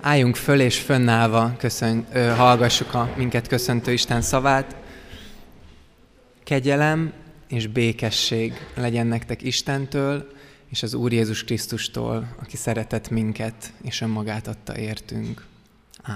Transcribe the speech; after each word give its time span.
Álljunk 0.00 0.36
föl 0.36 0.60
és 0.60 0.78
fönnállva 0.78 1.54
köszön, 1.58 2.06
ö, 2.12 2.28
hallgassuk 2.28 2.94
a 2.94 3.12
minket 3.16 3.46
köszöntő 3.46 3.92
Isten 3.92 4.22
szavát. 4.22 4.76
Kegyelem 6.44 7.12
és 7.48 7.66
békesség 7.66 8.52
legyen 8.74 9.06
nektek 9.06 9.42
Istentől 9.42 10.32
és 10.70 10.82
az 10.82 10.94
Úr 10.94 11.12
Jézus 11.12 11.44
Krisztustól, 11.44 12.34
aki 12.42 12.56
szeretett 12.56 13.10
minket 13.10 13.72
és 13.82 14.00
önmagát 14.00 14.46
adta 14.46 14.76
értünk. 14.76 15.44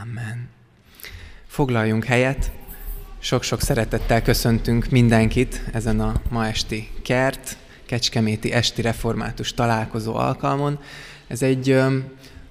Amen. 0.03 0.49
Foglaljunk 1.46 2.05
helyet. 2.05 2.51
Sok-sok 3.19 3.61
szeretettel 3.61 4.23
köszöntünk 4.23 4.89
mindenkit 4.91 5.62
ezen 5.73 6.01
a 6.01 6.21
ma 6.30 6.46
esti 6.46 6.91
kert, 7.03 7.57
Kecskeméti 7.87 8.53
Esti 8.53 8.83
Református 8.83 9.55
találkozó 9.55 10.14
alkalmon. 10.14 10.79
Ez 11.27 11.43
egy 11.43 11.77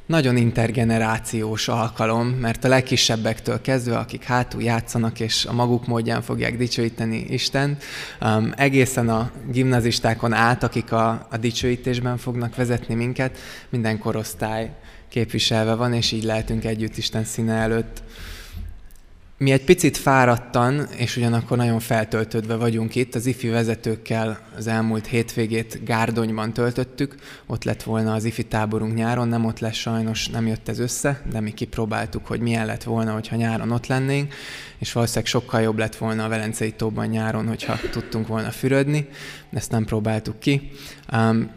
nagyon 0.06 0.38
intergenerációs 0.38 1.68
alkalom, 1.68 2.28
mert 2.28 2.64
a 2.64 2.68
legkisebbektől 2.68 3.62
kezdve, 3.62 3.98
akik 3.98 4.24
hátul 4.24 4.64
játszanak 4.64 5.20
és 5.20 5.46
a 5.46 5.54
maguk 5.54 5.88
módján 5.88 6.22
fogják 6.22 6.58
dicsőíteni 6.58 7.26
Istent, 7.30 7.84
um, 8.22 8.54
egészen 8.56 9.10
a 9.10 9.32
gimnazistákon 9.52 10.34
át, 10.34 10.64
akik 10.64 10.92
a, 10.92 11.28
a 11.32 11.38
dicsőítésben 11.38 12.18
fognak 12.18 12.56
vezetni 12.56 12.96
minket, 12.96 13.38
minden 13.70 14.00
korosztály 14.00 14.72
képviselve 15.10 15.74
van, 15.74 15.94
és 15.94 16.12
így 16.12 16.24
lehetünk 16.24 16.66
együtt 16.66 16.98
Isten 16.98 17.24
színe 17.24 17.54
előtt. 17.54 18.04
Mi 19.42 19.52
egy 19.52 19.64
picit 19.64 19.98
fáradtan, 19.98 20.88
és 20.98 21.18
ugyanakkor 21.18 21.58
nagyon 21.58 21.80
feltöltődve 21.80 22.56
vagyunk 22.56 22.96
itt. 22.96 23.16
Az 23.16 23.26
ifi 23.26 23.48
vezetőkkel 23.48 24.40
az 24.58 24.68
elmúlt 24.68 25.06
hétvégét 25.06 25.84
Gárdonyban 25.86 26.54
töltöttük. 26.54 27.16
Ott 27.46 27.64
lett 27.64 27.84
volna 27.84 28.14
az 28.14 28.24
ifi 28.24 28.44
táborunk 28.44 28.94
nyáron, 28.94 29.28
nem 29.28 29.46
ott 29.46 29.60
lesz 29.60 29.76
sajnos, 29.76 30.28
nem 30.28 30.48
jött 30.48 30.68
ez 30.70 30.80
össze, 30.80 31.22
de 31.32 31.40
mi 31.40 31.52
kipróbáltuk, 31.52 32.28
hogy 32.28 32.40
milyen 32.40 32.66
lett 32.66 32.84
volna, 32.84 33.14
hogyha 33.14 33.36
nyáron 33.36 33.72
ott 33.72 33.88
lennénk, 33.88 34.34
és 34.82 34.92
valószínűleg 34.94 35.28
sokkal 35.30 35.62
jobb 35.62 35.78
lett 35.78 35.96
volna 35.96 36.24
a 36.24 36.28
Velencei 36.28 36.72
tóban 36.72 37.08
nyáron, 37.08 37.48
hogyha 37.48 37.80
tudtunk 37.92 38.28
volna 38.28 38.50
fürödni. 38.50 39.08
Ezt 39.54 39.72
nem 39.72 39.86
próbáltuk 39.86 40.40
ki. 40.40 40.72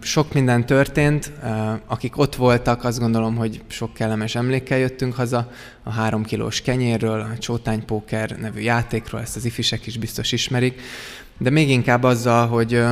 Sok 0.00 0.33
minden 0.33 0.67
történt. 0.67 1.33
Akik 1.86 2.19
ott 2.19 2.34
voltak, 2.34 2.84
azt 2.84 2.98
gondolom, 2.98 3.36
hogy 3.36 3.62
sok 3.67 3.95
kellemes 3.95 4.34
emlékkel 4.34 4.78
jöttünk 4.78 5.14
haza. 5.14 5.50
A 5.83 5.91
három 5.91 6.25
kilós 6.25 6.61
kenyérről, 6.61 7.20
a 7.20 7.39
csótánypóker 7.39 8.30
nevű 8.30 8.61
játékról, 8.61 9.20
ezt 9.20 9.36
az 9.36 9.45
ifisek 9.45 9.86
is 9.86 9.98
biztos 9.98 10.33
ismerik. 10.33 10.80
De 11.39 11.50
még 11.50 11.70
inkább 11.70 12.02
azzal, 12.02 12.47
hogy, 12.47 12.83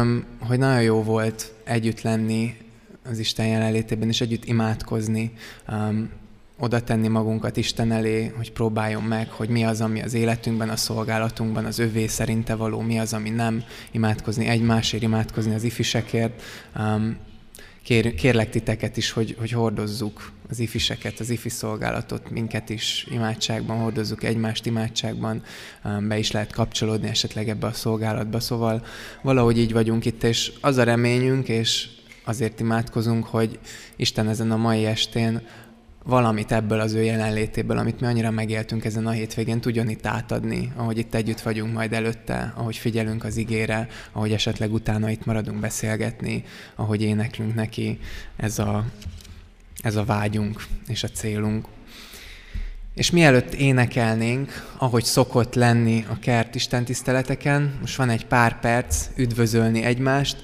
hogy 0.40 0.58
nagyon 0.58 0.82
jó 0.82 1.02
volt 1.02 1.52
együtt 1.64 2.00
lenni 2.00 2.56
az 3.10 3.18
Isten 3.18 3.46
jelenlétében, 3.46 4.08
és 4.08 4.20
együtt 4.20 4.44
imádkozni, 4.44 5.32
oda 6.62 6.80
tenni 6.80 7.08
magunkat 7.08 7.56
Isten 7.56 7.92
elé, 7.92 8.32
hogy 8.36 8.52
próbáljon 8.52 9.02
meg, 9.02 9.30
hogy 9.30 9.48
mi 9.48 9.64
az, 9.64 9.80
ami 9.80 10.02
az 10.02 10.14
életünkben, 10.14 10.68
a 10.68 10.76
szolgálatunkban, 10.76 11.64
az 11.64 11.78
övé 11.78 12.06
szerinte 12.06 12.54
való, 12.54 12.80
mi 12.80 12.98
az, 12.98 13.12
ami 13.12 13.30
nem, 13.30 13.64
imádkozni 13.90 14.46
egymásért, 14.46 15.02
imádkozni 15.02 15.54
az 15.54 15.62
ifisekért. 15.62 16.42
Um, 16.76 17.16
kér, 17.82 18.14
kérlek 18.14 18.50
titeket 18.50 18.96
is, 18.96 19.10
hogy, 19.10 19.36
hogy 19.38 19.50
hordozzuk 19.50 20.32
az 20.48 20.58
ifiseket, 20.58 21.20
az 21.20 21.30
ifi 21.30 21.48
szolgálatot, 21.48 22.30
minket 22.30 22.70
is 22.70 23.06
imádságban, 23.10 23.78
hordozzuk 23.78 24.24
egymást 24.24 24.66
imádságban, 24.66 25.42
be 26.08 26.18
is 26.18 26.30
lehet 26.30 26.52
kapcsolódni 26.52 27.08
esetleg 27.08 27.48
ebbe 27.48 27.66
a 27.66 27.72
szolgálatba. 27.72 28.40
Szóval 28.40 28.84
valahogy 29.22 29.58
így 29.58 29.72
vagyunk 29.72 30.04
itt, 30.04 30.22
és 30.22 30.52
az 30.60 30.76
a 30.76 30.82
reményünk, 30.82 31.48
és 31.48 31.88
azért 32.24 32.60
imádkozunk, 32.60 33.26
hogy 33.26 33.58
Isten 33.96 34.28
ezen 34.28 34.50
a 34.50 34.56
mai 34.56 34.84
estén 34.84 35.42
valamit 36.04 36.52
ebből 36.52 36.80
az 36.80 36.92
ő 36.92 37.02
jelenlétéből, 37.02 37.78
amit 37.78 38.00
mi 38.00 38.06
annyira 38.06 38.30
megéltünk 38.30 38.84
ezen 38.84 39.06
a 39.06 39.10
hétvégén, 39.10 39.60
tudjon 39.60 39.88
itt 39.88 40.06
átadni, 40.06 40.72
ahogy 40.76 40.98
itt 40.98 41.14
együtt 41.14 41.40
vagyunk 41.40 41.72
majd 41.72 41.92
előtte, 41.92 42.52
ahogy 42.56 42.76
figyelünk 42.76 43.24
az 43.24 43.36
igére, 43.36 43.88
ahogy 44.12 44.32
esetleg 44.32 44.72
utána 44.72 45.10
itt 45.10 45.24
maradunk 45.24 45.60
beszélgetni, 45.60 46.44
ahogy 46.74 47.02
éneklünk 47.02 47.54
neki, 47.54 47.98
ez 48.36 48.58
a, 48.58 48.84
ez 49.82 49.96
a 49.96 50.04
vágyunk 50.04 50.64
és 50.88 51.02
a 51.02 51.08
célunk. 51.08 51.66
És 52.94 53.10
mielőtt 53.10 53.54
énekelnénk, 53.54 54.72
ahogy 54.78 55.04
szokott 55.04 55.54
lenni 55.54 56.04
a 56.08 56.18
kert 56.18 56.54
Isten 56.54 56.84
tiszteleteken, 56.84 57.78
most 57.80 57.96
van 57.96 58.10
egy 58.10 58.26
pár 58.26 58.60
perc 58.60 59.06
üdvözölni 59.16 59.82
egymást, 59.82 60.36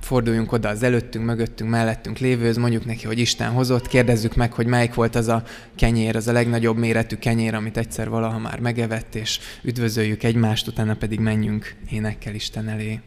forduljunk 0.00 0.52
oda 0.52 0.68
az 0.68 0.82
előttünk, 0.82 1.24
mögöttünk, 1.24 1.70
mellettünk 1.70 2.18
lévőhöz, 2.18 2.56
mondjuk 2.56 2.84
neki, 2.84 3.06
hogy 3.06 3.18
Isten 3.18 3.50
hozott, 3.50 3.88
kérdezzük 3.88 4.34
meg, 4.34 4.52
hogy 4.52 4.66
melyik 4.66 4.94
volt 4.94 5.14
az 5.14 5.28
a 5.28 5.42
kenyér, 5.76 6.16
az 6.16 6.28
a 6.28 6.32
legnagyobb 6.32 6.76
méretű 6.76 7.16
kenyér, 7.16 7.54
amit 7.54 7.76
egyszer 7.76 8.08
valaha 8.08 8.38
már 8.38 8.60
megevett, 8.60 9.14
és 9.14 9.38
üdvözöljük 9.62 10.22
egymást, 10.22 10.66
utána 10.66 10.94
pedig 10.94 11.20
menjünk 11.20 11.74
énekkel 11.90 12.34
Isten 12.34 12.68
elé. 12.68 13.00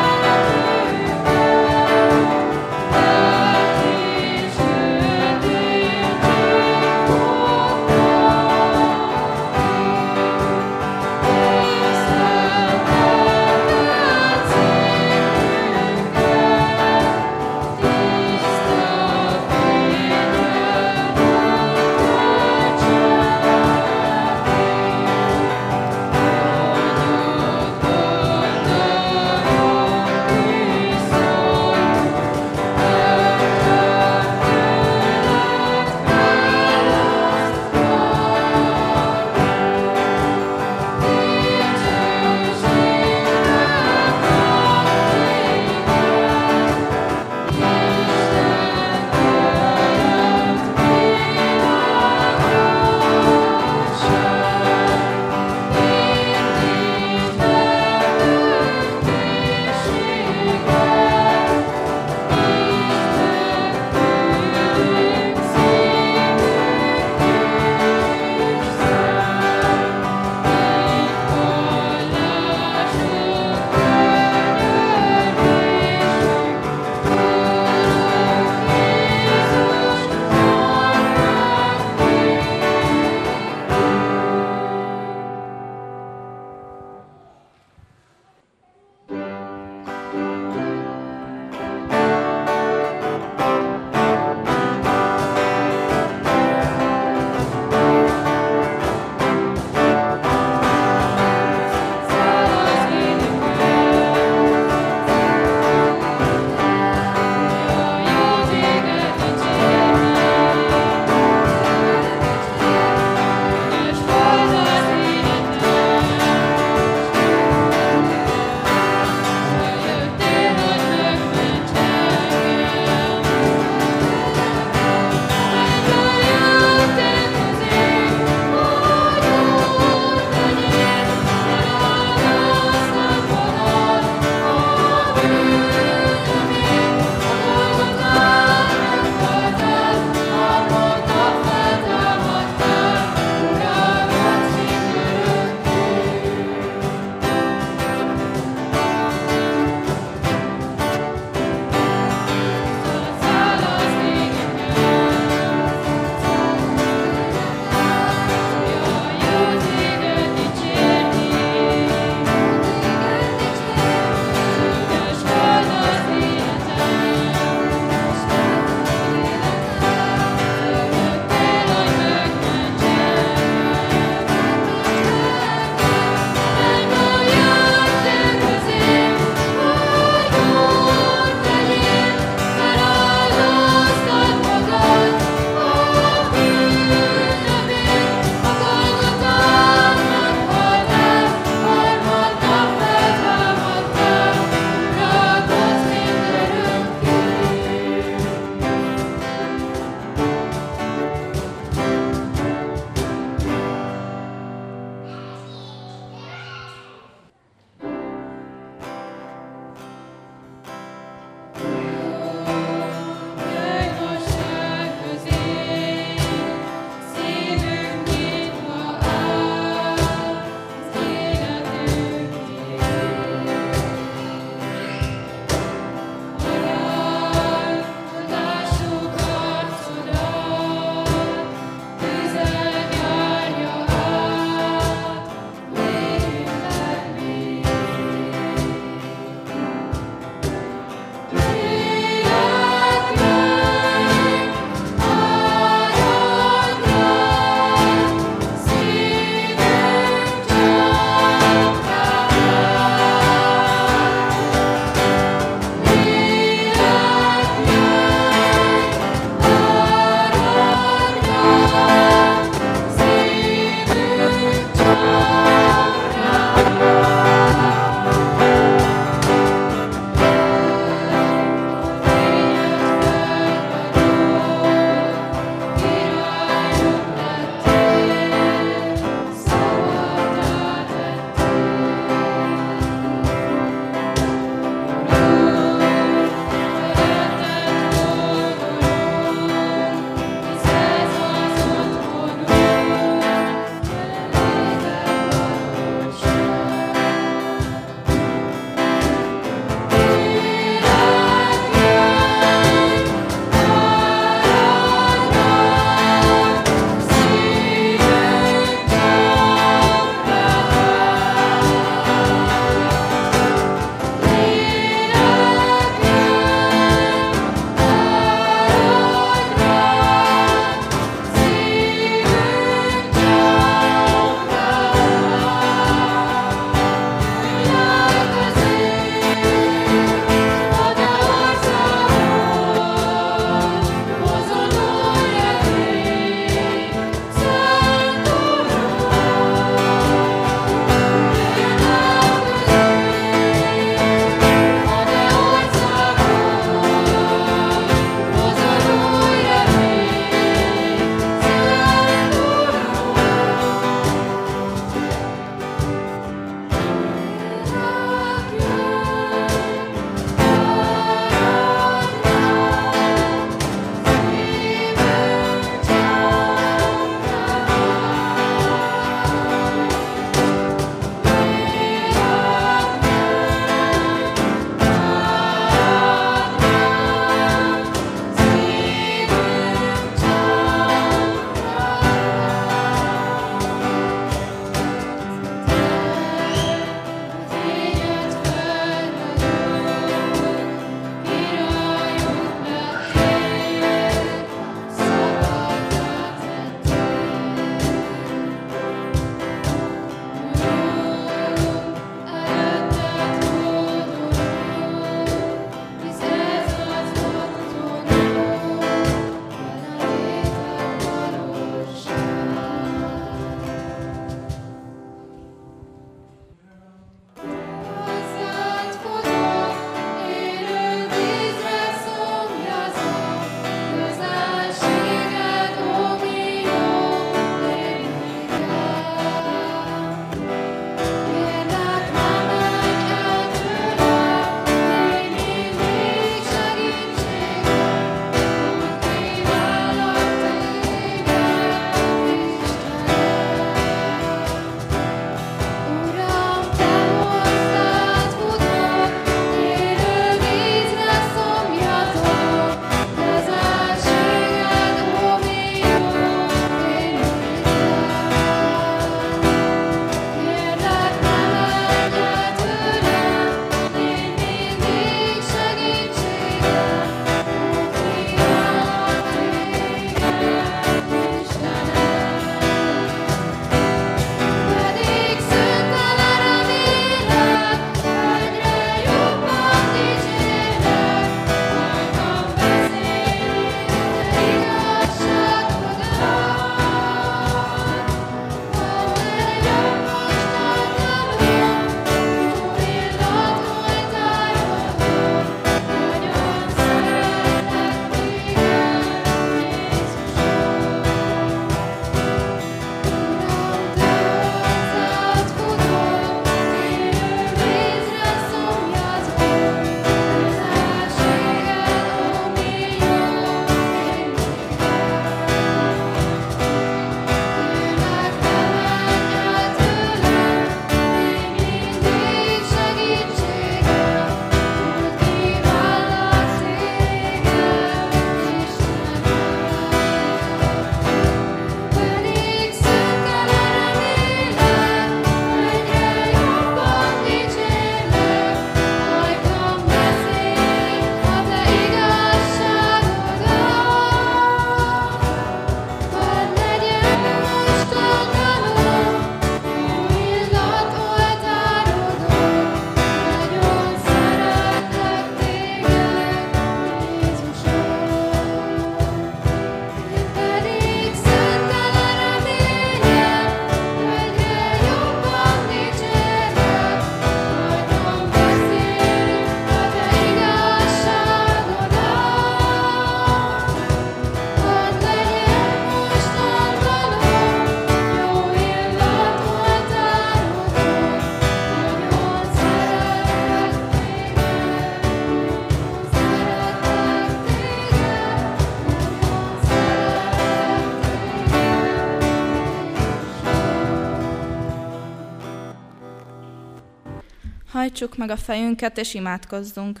Hajtsuk 597.80 598.16
meg 598.16 598.30
a 598.30 598.36
fejünket 598.36 598.98
és 598.98 599.14
imádkozzunk. 599.14 600.00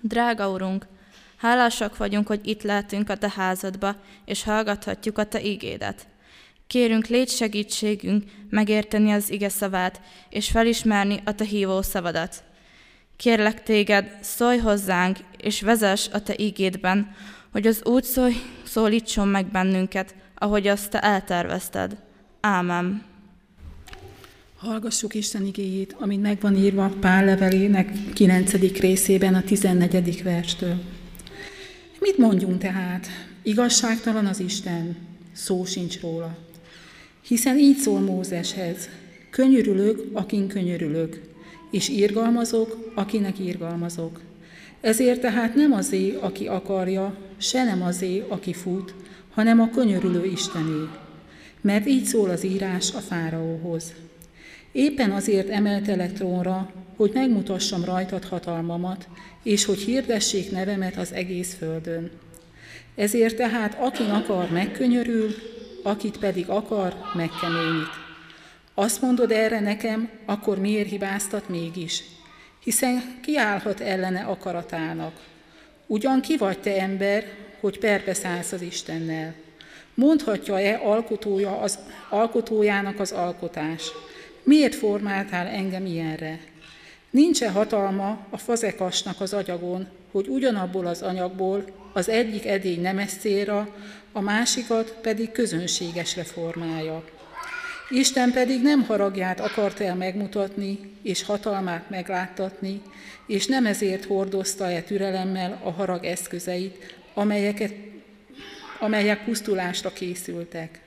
Drága 0.00 0.50
Urunk, 0.50 0.86
hálásak 1.36 1.96
vagyunk, 1.96 2.26
hogy 2.26 2.40
itt 2.42 2.62
lehetünk 2.62 3.10
a 3.10 3.16
Te 3.16 3.32
házadba, 3.36 3.96
és 4.24 4.42
hallgathatjuk 4.42 5.18
a 5.18 5.24
Te 5.24 5.42
ígédet. 5.42 6.06
Kérünk, 6.66 7.06
légy 7.06 7.28
segítségünk 7.28 8.24
megérteni 8.50 9.12
az 9.12 9.30
ige 9.30 9.48
szavát, 9.48 10.00
és 10.28 10.50
felismerni 10.50 11.20
a 11.24 11.34
Te 11.34 11.44
hívó 11.44 11.82
szavadat. 11.82 12.42
Kérlek 13.16 13.62
téged, 13.62 14.18
szólj 14.20 14.58
hozzánk, 14.58 15.18
és 15.36 15.60
vezess 15.60 16.08
a 16.12 16.22
Te 16.22 16.34
ígédben, 16.36 17.14
hogy 17.52 17.66
az 17.66 17.84
úgy 17.84 18.04
szólj, 18.04 18.34
szólítson 18.64 19.28
meg 19.28 19.46
bennünket, 19.46 20.14
ahogy 20.34 20.66
azt 20.66 20.90
Te 20.90 21.00
eltervezted. 21.00 21.96
Ámen. 22.40 23.13
Hallgassuk 24.64 25.14
Isten 25.14 25.46
igéjét, 25.46 25.96
amit 25.98 26.20
megvan 26.20 26.56
írva 26.56 26.92
Pál 27.00 27.24
levelének 27.24 27.92
9. 28.12 28.52
részében 28.80 29.34
a 29.34 29.42
14. 29.42 30.22
verstől. 30.22 30.74
Mit 31.98 32.18
mondjunk 32.18 32.58
tehát? 32.58 33.06
Igazságtalan 33.42 34.26
az 34.26 34.40
Isten, 34.40 34.96
szó 35.32 35.64
sincs 35.64 36.00
róla. 36.00 36.36
Hiszen 37.22 37.58
így 37.58 37.76
szól 37.76 38.00
Mózeshez, 38.00 38.88
könyörülök, 39.30 40.04
akin 40.12 40.48
könyörülök, 40.48 41.20
és 41.70 41.88
írgalmazok, 41.88 42.92
akinek 42.94 43.38
írgalmazok. 43.38 44.20
Ezért 44.80 45.20
tehát 45.20 45.54
nem 45.54 45.72
azé, 45.72 46.18
aki 46.20 46.46
akarja, 46.46 47.16
se 47.36 47.64
nem 47.64 47.82
azé, 47.82 48.24
aki 48.28 48.52
fut, 48.52 48.94
hanem 49.34 49.60
a 49.60 49.70
könyörülő 49.70 50.24
Istené. 50.24 50.88
Mert 51.60 51.86
így 51.86 52.04
szól 52.04 52.30
az 52.30 52.44
írás 52.44 52.92
a 52.94 52.98
fáraóhoz. 52.98 53.92
Éppen 54.74 55.10
azért 55.10 55.48
emeltelek 55.48 56.12
trónra, 56.12 56.72
hogy 56.96 57.10
megmutassam 57.14 57.84
rajtad 57.84 58.24
hatalmamat, 58.24 59.08
és 59.42 59.64
hogy 59.64 59.78
hirdessék 59.78 60.50
nevemet 60.50 60.96
az 60.96 61.12
egész 61.12 61.54
földön. 61.54 62.10
Ezért 62.94 63.36
tehát, 63.36 63.76
akin 63.80 64.10
akar, 64.10 64.50
megkönyörül, 64.50 65.34
akit 65.82 66.18
pedig 66.18 66.48
akar, 66.48 66.94
megkeményít. 67.14 67.88
Azt 68.74 69.00
mondod 69.02 69.30
erre 69.30 69.60
nekem, 69.60 70.08
akkor 70.24 70.58
miért 70.58 70.88
hibáztat 70.88 71.48
mégis? 71.48 72.02
Hiszen 72.64 73.02
kiállhat 73.22 73.80
ellene 73.80 74.20
akaratának. 74.20 75.12
Ugyan 75.86 76.20
ki 76.20 76.36
vagy 76.36 76.58
te 76.58 76.80
ember, 76.80 77.24
hogy 77.60 77.78
perbe 77.78 78.14
szállsz 78.14 78.52
az 78.52 78.62
Istennel? 78.62 79.34
Mondhatja-e 79.94 80.80
alkotója 80.84 81.58
az, 81.60 81.78
alkotójának 82.10 83.00
az 83.00 83.12
alkotás? 83.12 83.92
Miért 84.44 84.74
formáltál 84.74 85.46
engem 85.46 85.86
ilyenre? 85.86 86.40
Nincs-e 87.10 87.50
hatalma 87.50 88.26
a 88.30 88.38
fazekasnak 88.38 89.20
az 89.20 89.32
agyagon, 89.32 89.86
hogy 90.10 90.28
ugyanabból 90.28 90.86
az 90.86 91.02
anyagból 91.02 91.64
az 91.92 92.08
egyik 92.08 92.46
edény 92.46 92.80
nemes 92.80 93.12
célra, 93.12 93.74
a 94.12 94.20
másikat 94.20 94.98
pedig 95.02 95.32
közönségesre 95.32 96.24
formálja. 96.24 97.04
Isten 97.88 98.32
pedig 98.32 98.62
nem 98.62 98.82
haragját 98.82 99.40
akart 99.40 99.80
el 99.80 99.94
megmutatni, 99.94 100.78
és 101.02 101.22
hatalmát 101.22 101.90
megláttatni, 101.90 102.82
és 103.26 103.46
nem 103.46 103.66
ezért 103.66 104.04
hordozta-e 104.04 104.82
türelemmel 104.82 105.60
a 105.62 105.70
harag 105.70 106.04
eszközeit, 106.04 106.96
amelyeket, 107.14 107.74
amelyek 108.80 109.24
pusztulásra 109.24 109.92
készültek. 109.92 110.83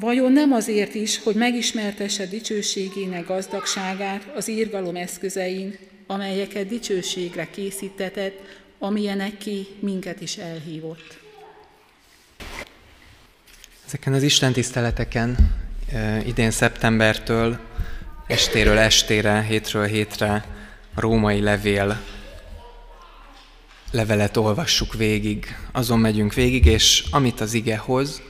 Vajon 0.00 0.32
nem 0.32 0.52
azért 0.52 0.94
is, 0.94 1.22
hogy 1.22 1.34
megismertesse 1.34 2.26
dicsőségének 2.26 3.26
gazdagságát 3.26 4.32
az 4.34 4.48
írgalom 4.48 4.96
eszközein, 4.96 5.78
amelyeket 6.06 6.66
dicsőségre 6.66 7.50
készítetett, 7.50 8.40
amilyenek 8.78 9.38
ki 9.38 9.66
minket 9.80 10.20
is 10.20 10.36
elhívott. 10.36 11.18
Ezeken 13.86 14.12
az 14.12 14.22
Isten 14.22 14.52
tiszteleteken 14.52 15.54
idén 16.26 16.50
szeptembertől, 16.50 17.58
estéről 18.26 18.78
estére, 18.78 19.42
hétről 19.42 19.86
hétre 19.86 20.44
a 20.94 21.00
római 21.00 21.40
levél 21.40 22.00
levelet 23.90 24.36
olvassuk 24.36 24.94
végig. 24.94 25.56
Azon 25.72 25.98
megyünk 25.98 26.34
végig, 26.34 26.66
és 26.66 27.04
amit 27.10 27.40
az 27.40 27.54
ige 27.54 27.76
hoz, 27.76 28.22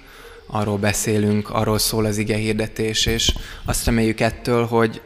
arról 0.46 0.78
beszélünk, 0.78 1.50
arról 1.50 1.78
szól 1.78 2.04
az 2.04 2.18
ige 2.18 2.36
hirdetés, 2.36 3.06
és 3.06 3.34
azt 3.64 3.84
reméljük 3.84 4.20
ettől, 4.20 4.66
hogy 4.66 5.00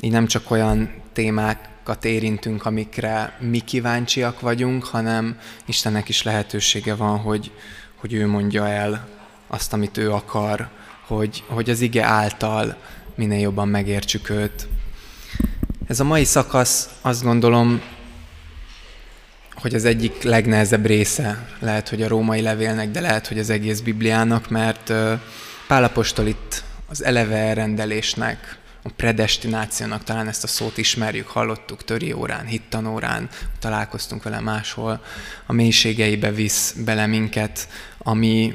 így 0.00 0.10
nem 0.10 0.26
csak 0.26 0.50
olyan 0.50 0.90
témákat 1.12 2.04
érintünk, 2.04 2.66
amikre 2.66 3.36
mi 3.40 3.58
kíváncsiak 3.58 4.40
vagyunk, 4.40 4.84
hanem 4.84 5.38
Istennek 5.66 6.08
is 6.08 6.22
lehetősége 6.22 6.94
van, 6.94 7.18
hogy, 7.18 7.50
hogy 7.94 8.12
ő 8.12 8.26
mondja 8.26 8.68
el 8.68 9.08
azt, 9.46 9.72
amit 9.72 9.96
ő 9.96 10.12
akar, 10.12 10.68
hogy, 11.06 11.42
hogy 11.46 11.70
az 11.70 11.80
ige 11.80 12.04
által 12.04 12.76
minél 13.14 13.40
jobban 13.40 13.68
megértsük 13.68 14.30
őt. 14.30 14.68
Ez 15.86 16.00
a 16.00 16.04
mai 16.04 16.24
szakasz 16.24 16.90
azt 17.00 17.22
gondolom 17.22 17.80
hogy 19.60 19.74
az 19.74 19.84
egyik 19.84 20.22
legnehezebb 20.22 20.86
része 20.86 21.46
lehet, 21.58 21.88
hogy 21.88 22.02
a 22.02 22.08
római 22.08 22.40
levélnek, 22.40 22.90
de 22.90 23.00
lehet, 23.00 23.26
hogy 23.26 23.38
az 23.38 23.50
egész 23.50 23.80
Bibliának, 23.80 24.48
mert 24.48 24.92
Pálapostól 25.66 26.26
itt 26.26 26.64
az 26.88 27.04
eleve 27.04 27.36
elrendelésnek, 27.36 28.58
a 28.82 28.88
predestinációnak, 28.96 30.04
talán 30.04 30.28
ezt 30.28 30.44
a 30.44 30.46
szót 30.46 30.78
ismerjük, 30.78 31.28
hallottuk 31.28 31.84
töri 31.84 32.12
órán, 32.12 32.46
hittanórán, 32.46 33.28
találkoztunk 33.58 34.22
vele 34.22 34.40
máshol, 34.40 35.00
a 35.46 35.52
mélységeibe 35.52 36.30
visz 36.30 36.72
bele 36.72 37.06
minket, 37.06 37.68
ami, 37.98 38.54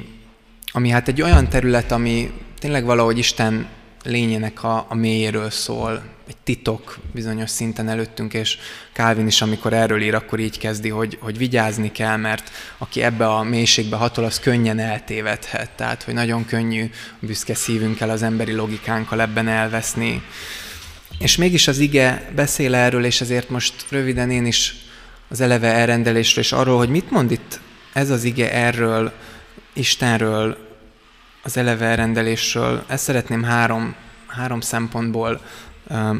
ami 0.72 0.88
hát 0.88 1.08
egy 1.08 1.22
olyan 1.22 1.48
terület, 1.48 1.92
ami 1.92 2.32
tényleg 2.58 2.84
valahogy 2.84 3.18
Isten 3.18 3.68
lényének 4.02 4.64
a, 4.64 4.86
a 4.88 4.94
mélyéről 4.94 5.50
szól, 5.50 6.02
egy 6.28 6.36
titok 6.44 6.98
bizonyos 7.12 7.50
szinten 7.50 7.88
előttünk, 7.88 8.34
és 8.34 8.58
Calvin 8.92 9.26
is, 9.26 9.42
amikor 9.42 9.72
erről 9.72 10.02
ír, 10.02 10.14
akkor 10.14 10.38
így 10.38 10.58
kezdi, 10.58 10.88
hogy, 10.88 11.18
hogy 11.20 11.38
vigyázni 11.38 11.92
kell, 11.92 12.16
mert 12.16 12.50
aki 12.78 13.02
ebbe 13.02 13.26
a 13.26 13.42
mélységbe 13.42 13.96
hatol, 13.96 14.24
az 14.24 14.40
könnyen 14.40 14.78
eltévedhet. 14.78 15.70
Tehát, 15.70 16.02
hogy 16.02 16.14
nagyon 16.14 16.44
könnyű 16.44 16.90
a 17.20 17.26
büszke 17.26 17.54
szívünkkel, 17.54 18.10
az 18.10 18.22
emberi 18.22 18.52
logikánkkal 18.52 19.20
ebben 19.20 19.48
elveszni. 19.48 20.22
És 21.18 21.36
mégis 21.36 21.68
az 21.68 21.78
ige 21.78 22.30
beszél 22.34 22.74
erről, 22.74 23.04
és 23.04 23.20
ezért 23.20 23.48
most 23.48 23.74
röviden 23.88 24.30
én 24.30 24.46
is 24.46 24.74
az 25.28 25.40
eleve 25.40 25.72
elrendelésről, 25.72 26.44
és 26.44 26.52
arról, 26.52 26.76
hogy 26.76 26.88
mit 26.88 27.10
mond 27.10 27.30
itt 27.30 27.60
ez 27.92 28.10
az 28.10 28.24
ige 28.24 28.52
erről, 28.52 29.12
Istenről, 29.72 30.56
az 31.42 31.56
eleve 31.56 31.86
elrendelésről. 31.86 32.84
Ezt 32.86 33.04
szeretném 33.04 33.42
három, 33.42 33.94
három 34.26 34.60
szempontból 34.60 35.40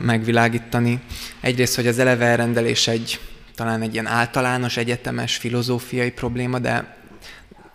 megvilágítani. 0.02 1.00
Egyrészt, 1.40 1.74
hogy 1.74 1.86
az 1.86 1.98
eleve 1.98 2.24
elrendelés 2.24 2.88
egy 2.88 3.20
talán 3.54 3.82
egy 3.82 3.92
ilyen 3.92 4.06
általános, 4.06 4.76
egyetemes 4.76 5.36
filozófiai 5.36 6.10
probléma, 6.10 6.58
de 6.58 6.96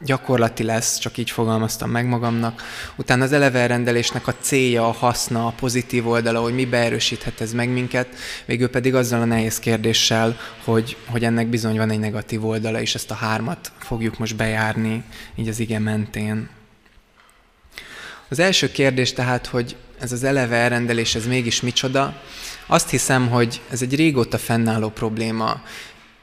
gyakorlati 0.03 0.63
lesz, 0.63 0.97
csak 0.97 1.17
így 1.17 1.29
fogalmaztam 1.29 1.89
meg 1.89 2.05
magamnak. 2.05 2.61
Utána 2.95 3.23
az 3.23 3.31
eleve 3.31 3.59
elrendelésnek 3.59 4.27
a 4.27 4.35
célja, 4.39 4.87
a 4.87 4.91
haszna, 4.91 5.47
a 5.47 5.53
pozitív 5.59 6.07
oldala, 6.07 6.41
hogy 6.41 6.53
mi 6.53 6.65
beerősíthet 6.65 7.41
ez 7.41 7.53
meg 7.53 7.69
minket, 7.69 8.07
végül 8.45 8.69
pedig 8.69 8.95
azzal 8.95 9.21
a 9.21 9.25
nehéz 9.25 9.59
kérdéssel, 9.59 10.37
hogy, 10.63 10.97
hogy 11.05 11.23
ennek 11.23 11.47
bizony 11.47 11.77
van 11.77 11.89
egy 11.89 11.99
negatív 11.99 12.45
oldala, 12.45 12.81
és 12.81 12.95
ezt 12.95 13.11
a 13.11 13.15
hármat 13.15 13.71
fogjuk 13.77 14.17
most 14.17 14.35
bejárni, 14.35 15.03
így 15.35 15.47
az 15.47 15.59
ige 15.59 15.79
mentén. 15.79 16.49
Az 18.29 18.39
első 18.39 18.71
kérdés 18.71 19.13
tehát, 19.13 19.45
hogy 19.45 19.75
ez 20.01 20.11
az 20.11 20.23
eleve 20.23 20.55
elrendelés, 20.55 21.15
ez 21.15 21.25
mégis 21.25 21.61
micsoda? 21.61 22.13
Azt 22.67 22.89
hiszem, 22.89 23.29
hogy 23.29 23.61
ez 23.69 23.81
egy 23.81 23.95
régóta 23.95 24.37
fennálló 24.37 24.89
probléma. 24.89 25.61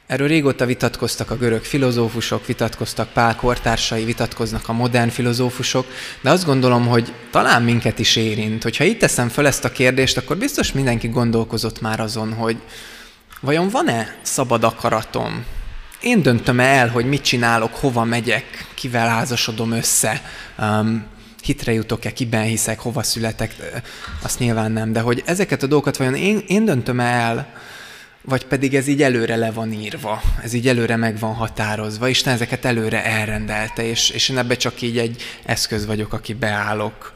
Erről 0.07 0.29
régóta 0.29 0.67
vitatkoztak 0.67 1.31
a 1.31 1.37
görög 1.37 1.65
filozófusok, 1.65 2.47
vitatkoztak 2.47 3.09
Pál 3.09 3.37
kortársai, 3.37 4.05
vitatkoznak 4.05 4.69
a 4.69 4.73
modern 4.73 5.09
filozófusok, 5.09 5.87
de 6.21 6.31
azt 6.31 6.45
gondolom, 6.45 6.87
hogy 6.87 7.13
talán 7.31 7.63
minket 7.63 7.99
is 7.99 8.17
érint. 8.17 8.63
Hogyha 8.63 8.85
itt 8.85 8.99
teszem 8.99 9.29
fel 9.29 9.47
ezt 9.47 9.65
a 9.65 9.73
kérdést, 9.73 10.17
akkor 10.17 10.37
biztos 10.37 10.73
mindenki 10.73 11.09
gondolkozott 11.09 11.81
már 11.81 12.01
azon, 12.01 12.33
hogy 12.33 12.57
vajon 13.41 13.69
van-e 13.69 14.17
szabad 14.23 14.65
akaratom? 14.65 15.45
Én 16.01 16.23
döntöm 16.23 16.61
el, 16.61 16.89
hogy 16.89 17.05
mit 17.05 17.23
csinálok, 17.23 17.75
hova 17.75 18.05
megyek, 18.05 18.67
kivel 18.75 19.09
házasodom 19.09 19.73
össze, 19.73 20.23
hitre 21.43 21.73
jutok-e, 21.73 22.13
kiben 22.13 22.43
hiszek, 22.43 22.81
hova 22.81 23.03
születek, 23.03 23.55
azt 24.23 24.39
nyilván 24.39 24.73
nem, 24.73 24.93
de 24.93 25.01
hogy 25.01 25.23
ezeket 25.27 25.63
a 25.63 25.67
dolgokat 25.67 25.97
vajon 25.97 26.15
én, 26.15 26.43
én 26.47 26.65
döntöm 26.65 27.01
el, 27.01 27.55
vagy 28.23 28.45
pedig 28.45 28.75
ez 28.75 28.87
így 28.87 29.03
előre 29.03 29.37
le 29.37 29.51
van 29.51 29.73
írva, 29.73 30.23
ez 30.43 30.53
így 30.53 30.69
előre 30.69 30.97
meg 30.97 31.19
van 31.19 31.35
határozva, 31.35 32.09
Isten 32.09 32.35
ezeket 32.35 32.65
előre 32.65 33.05
elrendelte, 33.05 33.85
és, 33.85 34.11
és 34.11 34.29
én 34.29 34.39
ebbe 34.39 34.57
csak 34.57 34.83
így 34.83 34.99
egy 34.99 35.23
eszköz 35.45 35.87
vagyok, 35.87 36.13
aki 36.13 36.35
beállok. 36.35 37.13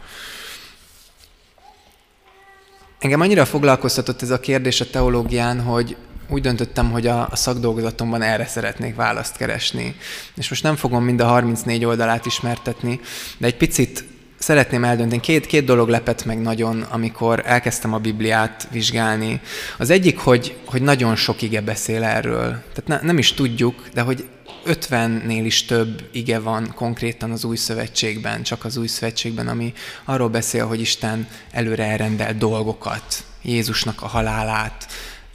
Engem 2.98 3.20
annyira 3.20 3.44
foglalkoztatott 3.44 4.22
ez 4.22 4.30
a 4.30 4.40
kérdés 4.40 4.80
a 4.80 4.90
teológián, 4.90 5.60
hogy 5.60 5.96
úgy 6.28 6.42
döntöttem, 6.42 6.90
hogy 6.90 7.06
a, 7.06 7.28
a 7.30 7.36
szakdolgozatomban 7.36 8.22
erre 8.22 8.46
szeretnék 8.46 8.94
választ 8.94 9.36
keresni. 9.36 9.96
És 10.34 10.48
most 10.48 10.62
nem 10.62 10.76
fogom 10.76 11.04
mind 11.04 11.20
a 11.20 11.26
34 11.26 11.84
oldalát 11.84 12.26
ismertetni, 12.26 13.00
de 13.38 13.46
egy 13.46 13.56
picit 13.56 14.04
szeretném 14.42 14.84
eldönteni. 14.84 15.20
Két, 15.20 15.46
két 15.46 15.64
dolog 15.64 15.88
lepett 15.88 16.24
meg 16.24 16.40
nagyon, 16.40 16.82
amikor 16.82 17.42
elkezdtem 17.44 17.94
a 17.94 17.98
Bibliát 17.98 18.68
vizsgálni. 18.70 19.40
Az 19.78 19.90
egyik, 19.90 20.18
hogy, 20.18 20.56
hogy 20.66 20.82
nagyon 20.82 21.16
sok 21.16 21.42
ige 21.42 21.60
beszél 21.60 22.04
erről. 22.04 22.48
Tehát 22.48 22.84
ne, 22.86 23.06
nem 23.06 23.18
is 23.18 23.32
tudjuk, 23.32 23.88
de 23.94 24.00
hogy 24.00 24.24
50-nél 24.66 25.42
is 25.44 25.64
több 25.64 26.08
ige 26.12 26.38
van 26.38 26.72
konkrétan 26.74 27.30
az 27.30 27.44
új 27.44 27.56
szövetségben, 27.56 28.42
csak 28.42 28.64
az 28.64 28.76
új 28.76 28.86
szövetségben, 28.86 29.48
ami 29.48 29.72
arról 30.04 30.28
beszél, 30.28 30.66
hogy 30.66 30.80
Isten 30.80 31.28
előre 31.50 31.84
elrendel 31.84 32.34
dolgokat, 32.34 33.24
Jézusnak 33.42 34.02
a 34.02 34.06
halálát, 34.06 34.86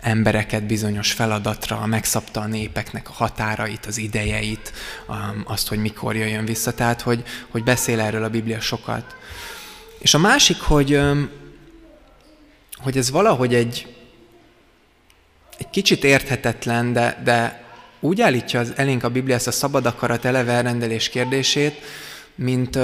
embereket 0.08 0.64
bizonyos 0.64 1.12
feladatra, 1.12 1.86
megszabta 1.86 2.42
a 2.42 2.48
népeknek 2.48 3.10
a 3.10 3.14
határait, 3.14 3.86
az 3.86 3.98
idejeit, 3.98 4.74
azt, 5.44 5.68
hogy 5.68 5.78
mikor 5.78 6.16
jöjjön 6.16 6.46
vissza. 6.46 6.74
Tehát, 6.74 7.02
hogy, 7.02 7.24
hogy 7.50 7.64
beszél 7.64 8.00
erről 8.00 8.24
a 8.24 8.30
Biblia 8.30 8.60
sokat. 8.60 9.16
És 10.00 10.14
a 10.14 10.18
másik, 10.18 10.60
hogy, 10.60 11.00
hogy 12.78 12.98
ez 12.98 13.12
valahogy 13.12 13.56
egy, 13.56 13.96
egy 15.58 15.70
kicsit 15.70 16.04
érthetetlen, 16.04 16.94
de, 16.94 17.22
de 17.24 17.66
úgy 18.00 18.22
állítja 18.22 18.60
az 18.60 18.74
elénk 18.76 19.04
a 19.04 19.10
Biblia 19.10 19.36
ezt 19.36 19.48
a 19.48 19.52
szabad 19.52 19.86
akarat 19.86 20.26
eleve 20.26 20.52
elrendelés 20.52 21.10
kérdését, 21.10 21.82
mint, 22.36 22.80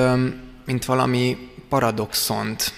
mint 0.66 0.86
valami 0.86 1.38
paradoxont. 1.70 2.74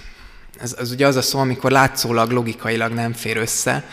Ez, 0.59 0.75
ez 0.79 0.91
ugye 0.91 1.07
az 1.07 1.15
a 1.15 1.21
szó, 1.21 1.39
amikor 1.39 1.71
látszólag, 1.71 2.31
logikailag 2.31 2.91
nem 2.91 3.13
fér 3.13 3.37
össze, 3.37 3.83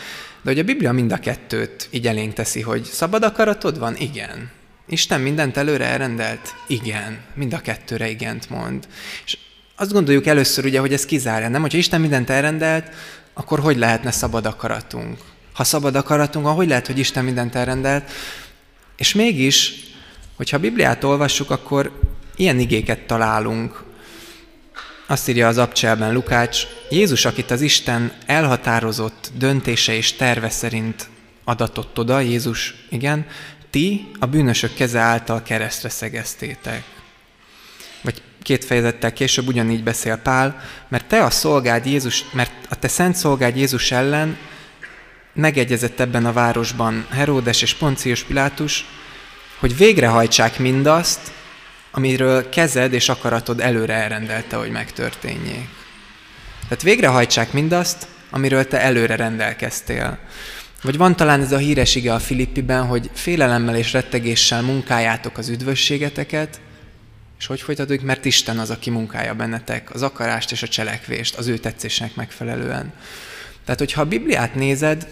de 0.43 0.49
hogy 0.49 0.59
a 0.59 0.63
Biblia 0.63 0.91
mind 0.91 1.11
a 1.11 1.17
kettőt 1.17 1.87
így 1.91 2.07
elénk 2.07 2.33
teszi, 2.33 2.61
hogy 2.61 2.83
szabad 2.83 3.23
akaratod 3.23 3.79
van? 3.79 3.95
Igen. 3.97 4.51
Isten 4.87 5.21
mindent 5.21 5.57
előre 5.57 5.85
elrendelt? 5.85 6.53
Igen. 6.67 7.19
Mind 7.33 7.53
a 7.53 7.59
kettőre 7.59 8.09
igent 8.09 8.49
mond. 8.49 8.87
És 9.25 9.37
azt 9.75 9.91
gondoljuk 9.91 10.25
először 10.25 10.65
ugye, 10.65 10.79
hogy 10.79 10.93
ez 10.93 11.05
kizárja, 11.05 11.49
nem? 11.49 11.61
Hogyha 11.61 11.77
Isten 11.77 12.01
mindent 12.01 12.29
elrendelt, 12.29 12.89
akkor 13.33 13.59
hogy 13.59 13.77
lehetne 13.77 14.11
szabad 14.11 14.45
akaratunk? 14.45 15.17
Ha 15.53 15.63
szabad 15.63 15.95
akaratunk, 15.95 16.45
akkor 16.45 16.57
hogy 16.57 16.67
lehet, 16.67 16.87
hogy 16.87 16.99
Isten 16.99 17.23
mindent 17.23 17.55
elrendelt? 17.55 18.11
És 18.97 19.13
mégis, 19.13 19.73
hogyha 20.35 20.57
a 20.57 20.59
Bibliát 20.59 21.03
olvassuk, 21.03 21.49
akkor 21.49 21.99
ilyen 22.35 22.59
igéket 22.59 22.99
találunk 22.99 23.83
azt 25.07 25.29
írja 25.29 25.47
az 25.47 25.57
abcselben 25.57 26.13
Lukács, 26.13 26.67
Jézus, 26.89 27.25
akit 27.25 27.51
az 27.51 27.61
Isten 27.61 28.13
elhatározott 28.25 29.31
döntése 29.37 29.93
és 29.93 30.13
terve 30.13 30.49
szerint 30.49 31.09
adatott 31.43 31.99
oda, 31.99 32.19
Jézus, 32.19 32.75
igen, 32.89 33.25
ti 33.69 34.11
a 34.19 34.25
bűnösök 34.25 34.73
keze 34.73 34.99
által 34.99 35.43
keresztre 35.43 35.89
szegeztétek. 35.89 36.83
Vagy 38.01 38.21
két 38.41 38.65
fejezettel 38.65 39.13
később 39.13 39.47
ugyanígy 39.47 39.83
beszél 39.83 40.17
Pál, 40.17 40.61
mert 40.87 41.05
te 41.05 41.23
a 41.23 41.29
szolgád 41.29 41.85
Jézus, 41.85 42.25
mert 42.31 42.51
a 42.69 42.75
te 42.75 42.87
szent 42.87 43.15
szolgád 43.15 43.55
Jézus 43.55 43.91
ellen 43.91 44.37
megegyezett 45.33 45.99
ebben 45.99 46.25
a 46.25 46.33
városban 46.33 47.05
Heródes 47.09 47.61
és 47.61 47.73
Poncius 47.73 48.23
Pilátus, 48.23 48.85
hogy 49.59 49.77
végrehajtsák 49.77 50.59
mindazt, 50.59 51.31
amiről 51.95 52.49
kezed 52.49 52.93
és 52.93 53.09
akaratod 53.09 53.59
előre 53.59 53.93
elrendelte, 53.93 54.55
hogy 54.55 54.69
megtörténjék. 54.69 55.69
Tehát 56.61 56.83
végrehajtsák 56.83 57.53
mindazt, 57.53 58.07
amiről 58.29 58.67
te 58.67 58.81
előre 58.81 59.15
rendelkeztél. 59.15 60.19
Vagy 60.81 60.97
van 60.97 61.15
talán 61.15 61.41
ez 61.41 61.51
a 61.51 61.57
híres 61.57 61.95
ige 61.95 62.13
a 62.13 62.19
Filippiben, 62.19 62.85
hogy 62.85 63.09
félelemmel 63.13 63.75
és 63.75 63.93
rettegéssel 63.93 64.61
munkáljátok 64.61 65.37
az 65.37 65.49
üdvösségeteket, 65.49 66.61
és 67.39 67.45
hogy 67.45 67.61
folytatódik? 67.61 68.01
Mert 68.01 68.25
Isten 68.25 68.59
az, 68.59 68.69
aki 68.69 68.89
munkálja 68.89 69.33
bennetek 69.33 69.93
az 69.93 70.01
akarást 70.01 70.51
és 70.51 70.63
a 70.63 70.67
cselekvést 70.67 71.35
az 71.35 71.47
ő 71.47 71.57
tetszésnek 71.57 72.15
megfelelően. 72.15 72.93
Tehát, 73.65 73.79
hogyha 73.79 74.01
a 74.01 74.05
Bibliát 74.05 74.55
nézed, 74.55 75.07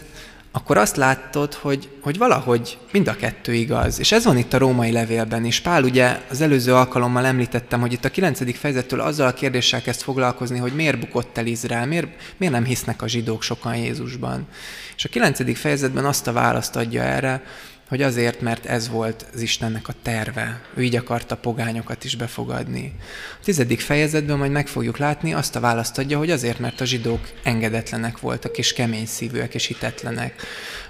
akkor 0.51 0.77
azt 0.77 0.95
látod, 0.95 1.53
hogy, 1.53 1.89
hogy 2.01 2.17
valahogy 2.17 2.77
mind 2.91 3.07
a 3.07 3.15
kettő 3.15 3.53
igaz. 3.53 3.99
És 3.99 4.11
ez 4.11 4.25
van 4.25 4.37
itt 4.37 4.53
a 4.53 4.57
római 4.57 4.91
levélben 4.91 5.45
is. 5.45 5.59
Pál 5.59 5.83
ugye 5.83 6.21
az 6.29 6.41
előző 6.41 6.73
alkalommal 6.73 7.25
említettem, 7.25 7.79
hogy 7.79 7.93
itt 7.93 8.05
a 8.05 8.09
9. 8.09 8.57
fejezettől 8.57 8.99
azzal 8.99 9.27
a 9.27 9.33
kérdéssel 9.33 9.81
kezd 9.81 10.01
foglalkozni, 10.01 10.57
hogy 10.57 10.73
miért 10.73 10.99
bukott 10.99 11.37
el 11.37 11.45
Izrael, 11.45 11.85
miért, 11.85 12.07
miért 12.37 12.53
nem 12.53 12.63
hisznek 12.63 13.01
a 13.01 13.07
zsidók 13.07 13.41
sokan 13.41 13.75
Jézusban. 13.75 14.47
És 14.95 15.05
a 15.05 15.09
9. 15.09 15.57
fejezetben 15.57 16.05
azt 16.05 16.27
a 16.27 16.33
választ 16.33 16.75
adja 16.75 17.01
erre, 17.01 17.43
hogy 17.91 18.01
azért, 18.01 18.41
mert 18.41 18.65
ez 18.65 18.89
volt 18.89 19.25
az 19.33 19.41
Istennek 19.41 19.87
a 19.87 19.93
terve. 20.01 20.61
Ő 20.73 20.83
így 20.83 20.95
akarta 20.95 21.37
pogányokat 21.37 22.03
is 22.03 22.15
befogadni. 22.15 22.93
A 23.39 23.43
tizedik 23.43 23.79
fejezetben 23.79 24.37
majd 24.37 24.51
meg 24.51 24.67
fogjuk 24.67 24.97
látni, 24.97 25.33
azt 25.33 25.55
a 25.55 25.59
választ 25.59 25.97
adja, 25.97 26.17
hogy 26.17 26.31
azért, 26.31 26.59
mert 26.59 26.81
a 26.81 26.85
zsidók 26.85 27.29
engedetlenek 27.43 28.19
voltak, 28.19 28.57
és 28.57 28.73
kemény 28.73 29.05
szívűek, 29.05 29.53
és 29.53 29.65
hitetlenek. 29.65 30.41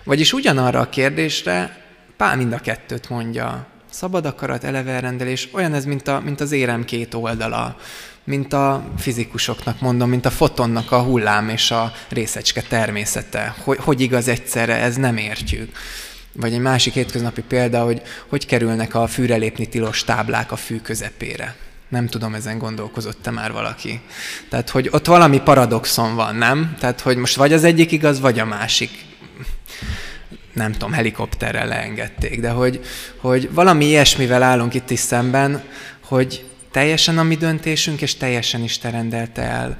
Vagyis 0.03 0.33
ugyanarra 0.33 0.79
a 0.79 0.89
kérdésre 0.89 1.77
Pál 2.17 2.35
mind 2.35 2.53
a 2.53 2.59
kettőt 2.59 3.09
mondja. 3.09 3.67
Szabad 3.89 4.25
akarat, 4.25 4.63
elevelrendelés, 4.63 5.49
olyan 5.51 5.73
ez, 5.73 5.85
mint, 5.85 6.07
a, 6.07 6.19
mint 6.19 6.41
az 6.41 6.51
érem 6.51 6.85
két 6.85 7.13
oldala 7.13 7.77
mint 8.23 8.53
a 8.53 8.83
fizikusoknak 8.97 9.79
mondom, 9.79 10.09
mint 10.09 10.25
a 10.25 10.29
fotonnak 10.29 10.91
a 10.91 11.01
hullám 11.01 11.49
és 11.49 11.71
a 11.71 11.91
részecske 12.09 12.61
természete. 12.61 13.55
Hogy, 13.63 13.77
hogy 13.81 14.01
igaz 14.01 14.27
egyszerre, 14.27 14.75
ez 14.75 14.95
nem 14.95 15.17
értjük. 15.17 15.71
Vagy 16.33 16.53
egy 16.53 16.59
másik 16.59 16.93
hétköznapi 16.93 17.41
példa, 17.41 17.83
hogy 17.83 18.01
hogy 18.27 18.45
kerülnek 18.45 18.95
a 18.95 19.07
fűre 19.07 19.35
lépni 19.35 19.65
tilos 19.65 20.03
táblák 20.03 20.51
a 20.51 20.55
fű 20.55 20.79
közepére. 20.79 21.55
Nem 21.89 22.07
tudom, 22.07 22.33
ezen 22.33 22.57
gondolkozott-e 22.57 23.31
már 23.31 23.51
valaki. 23.51 24.01
Tehát, 24.49 24.69
hogy 24.69 24.89
ott 24.91 25.05
valami 25.05 25.41
paradoxon 25.41 26.15
van, 26.15 26.35
nem? 26.35 26.75
Tehát, 26.79 27.01
hogy 27.01 27.17
most 27.17 27.35
vagy 27.35 27.53
az 27.53 27.63
egyik 27.63 27.91
igaz, 27.91 28.19
vagy 28.19 28.39
a 28.39 28.45
másik. 28.45 28.89
Nem 30.53 30.71
tudom, 30.71 30.91
helikopterrel 30.91 31.67
leengedték, 31.67 32.39
de 32.39 32.49
hogy, 32.49 32.81
hogy 33.17 33.49
valami 33.53 33.85
ilyesmivel 33.85 34.43
állunk 34.43 34.73
itt 34.73 34.89
is 34.89 34.99
szemben, 34.99 35.63
hogy 35.99 36.45
teljesen 36.71 37.17
a 37.17 37.23
mi 37.23 37.35
döntésünk, 37.35 38.01
és 38.01 38.15
teljesen 38.15 38.63
Isten 38.63 38.91
rendelte 38.91 39.41
el. 39.41 39.77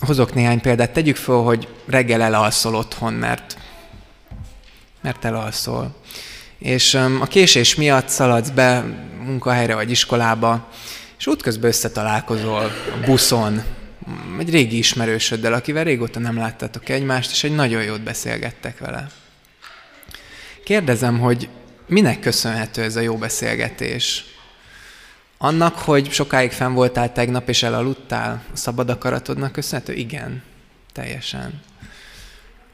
Hozok 0.00 0.34
néhány 0.34 0.60
példát. 0.60 0.92
Tegyük 0.92 1.16
föl, 1.16 1.42
hogy 1.42 1.68
reggel 1.86 2.22
elalszol 2.22 2.74
otthon, 2.74 3.12
mert 3.12 3.56
mert 5.02 5.24
elalszol. 5.24 5.94
És 6.58 6.94
a 6.94 7.26
késés 7.26 7.74
miatt 7.74 8.08
szaladsz 8.08 8.50
be 8.50 8.84
munkahelyre 9.24 9.74
vagy 9.74 9.90
iskolába, 9.90 10.68
és 11.18 11.26
útközben 11.26 11.70
összetalálkozol 11.70 12.58
a 12.64 13.04
buszon, 13.04 13.62
egy 14.38 14.50
régi 14.50 14.78
ismerősöddel, 14.78 15.52
akivel 15.52 15.84
régóta 15.84 16.18
nem 16.18 16.36
láttátok 16.36 16.88
egymást, 16.88 17.30
és 17.30 17.44
egy 17.44 17.54
nagyon 17.54 17.82
jót 17.82 18.02
beszélgettek 18.02 18.78
vele. 18.78 19.06
Kérdezem, 20.64 21.18
hogy 21.18 21.48
minek 21.86 22.20
köszönhető 22.20 22.82
ez 22.82 22.96
a 22.96 23.00
jó 23.00 23.16
beszélgetés? 23.16 24.24
Annak, 25.38 25.78
hogy 25.78 26.10
sokáig 26.10 26.50
fenn 26.50 26.72
voltál 26.72 27.12
tegnap 27.12 27.48
és 27.48 27.62
elaludtál? 27.62 28.44
A 28.52 28.56
szabad 28.56 28.90
akaratodnak 28.90 29.52
köszönhető? 29.52 29.92
Igen, 29.92 30.42
teljesen. 30.92 31.60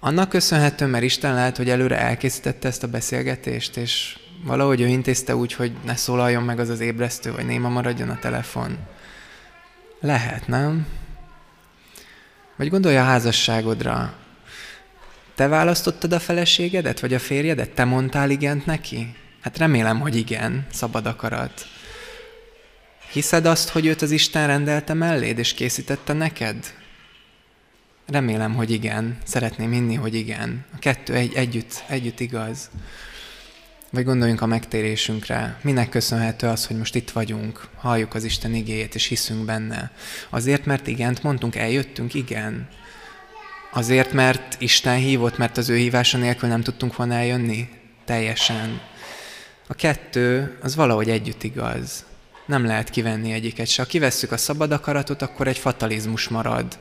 Annak 0.01 0.29
köszönhető, 0.29 0.87
mert 0.87 1.05
Isten 1.05 1.35
lehet, 1.35 1.57
hogy 1.57 1.71
előre 1.71 1.99
elkészítette 1.99 2.69
ezt 2.69 2.83
a 2.83 2.89
beszélgetést, 2.89 3.77
és 3.77 4.19
valahogy 4.45 4.81
ő 4.81 4.87
intézte 4.87 5.37
úgy, 5.37 5.53
hogy 5.53 5.73
ne 5.85 5.97
szólaljon 5.97 6.43
meg 6.43 6.59
az 6.59 6.69
az 6.69 6.81
ébresztő, 6.81 7.33
vagy 7.33 7.47
néma 7.47 7.69
maradjon 7.69 8.09
a 8.09 8.19
telefon. 8.19 8.79
Lehet, 10.01 10.47
nem? 10.47 10.87
Vagy 12.57 12.69
gondolj 12.69 12.97
a 12.97 13.03
házasságodra. 13.03 14.15
Te 15.35 15.47
választottad 15.47 16.13
a 16.13 16.19
feleségedet, 16.19 17.01
vagy 17.01 17.15
a 17.15 17.19
férjedet? 17.19 17.71
Te 17.71 17.85
mondtál 17.85 18.31
igent 18.31 18.67
neki? 18.67 19.15
Hát 19.41 19.59
remélem, 19.59 20.01
hogy 20.01 20.17
igen, 20.17 20.67
szabad 20.73 21.07
akarat. 21.07 21.67
Hiszed 23.11 23.47
azt, 23.47 23.69
hogy 23.69 23.87
őt 23.87 24.03
az 24.03 24.11
Isten 24.11 24.47
rendelte 24.47 24.95
melléd, 24.95 25.39
és 25.39 25.55
készítette 25.55 26.13
neked? 26.13 26.78
Remélem, 28.13 28.55
hogy 28.55 28.71
igen. 28.71 29.19
Szeretném 29.25 29.71
hinni, 29.71 29.95
hogy 29.95 30.15
igen. 30.15 30.65
A 30.75 30.79
kettő 30.79 31.15
egy, 31.15 31.35
együtt, 31.35 31.85
együtt 31.87 32.21
igaz. 32.21 32.71
Vagy 33.91 34.05
gondoljunk 34.05 34.41
a 34.41 34.47
megtérésünkre. 34.47 35.59
Minek 35.63 35.89
köszönhető 35.89 36.47
az, 36.47 36.67
hogy 36.67 36.77
most 36.77 36.95
itt 36.95 37.11
vagyunk, 37.11 37.69
halljuk 37.77 38.15
az 38.15 38.25
Isten 38.25 38.55
igéjét, 38.55 38.95
és 38.95 39.07
hiszünk 39.07 39.45
benne. 39.45 39.91
Azért, 40.31 40.65
mert 40.65 40.87
igent 40.87 41.23
mondtunk, 41.23 41.57
eljöttünk, 41.57 42.15
igen. 42.15 42.69
Azért, 43.73 44.13
mert 44.13 44.57
Isten 44.59 44.97
hívott, 44.97 45.39
mert 45.39 45.57
az 45.57 45.69
ő 45.69 45.77
hívása 45.77 46.19
nélkül 46.19 46.49
nem 46.49 46.63
tudtunk 46.63 46.97
volna 46.97 47.15
eljönni? 47.15 47.69
Teljesen. 48.05 48.81
A 49.67 49.75
kettő 49.75 50.59
az 50.63 50.75
valahogy 50.75 51.11
együtt 51.11 51.43
igaz. 51.43 52.05
Nem 52.47 52.65
lehet 52.65 52.91
kivenni 52.91 53.33
egyiket 53.33 53.67
se. 53.67 53.83
Ha 53.83 53.89
kivesszük 53.89 54.33
a 54.33 54.37
szabad 54.37 54.73
akaratot, 54.73 55.23
akkor 55.23 55.49
egy 55.49 55.59
fatalizmus 55.59 56.29
marad 56.29 56.79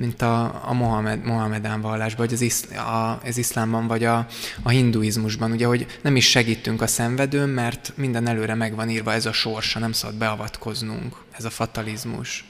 mint 0.00 0.22
a, 0.22 0.60
a 0.64 0.72
Mohamed, 0.72 1.24
Mohamedán 1.24 1.80
vallásban, 1.80 2.26
vagy 2.26 2.34
az, 2.34 2.40
isz, 2.40 2.70
a, 2.70 3.20
az 3.24 3.36
iszlámban, 3.36 3.86
vagy 3.86 4.04
a, 4.04 4.26
a 4.62 4.68
hinduizmusban, 4.68 5.52
ugye, 5.52 5.66
hogy 5.66 5.86
nem 6.02 6.16
is 6.16 6.30
segítünk 6.30 6.82
a 6.82 6.86
szenvedőn, 6.86 7.48
mert 7.48 7.92
minden 7.96 8.28
előre 8.28 8.54
meg 8.54 8.74
van 8.74 8.90
írva 8.90 9.12
ez 9.12 9.26
a 9.26 9.32
sorsa, 9.32 9.78
nem 9.78 9.92
szabad 9.92 10.16
beavatkoznunk, 10.16 11.16
ez 11.36 11.44
a 11.44 11.50
fatalizmus. 11.50 12.44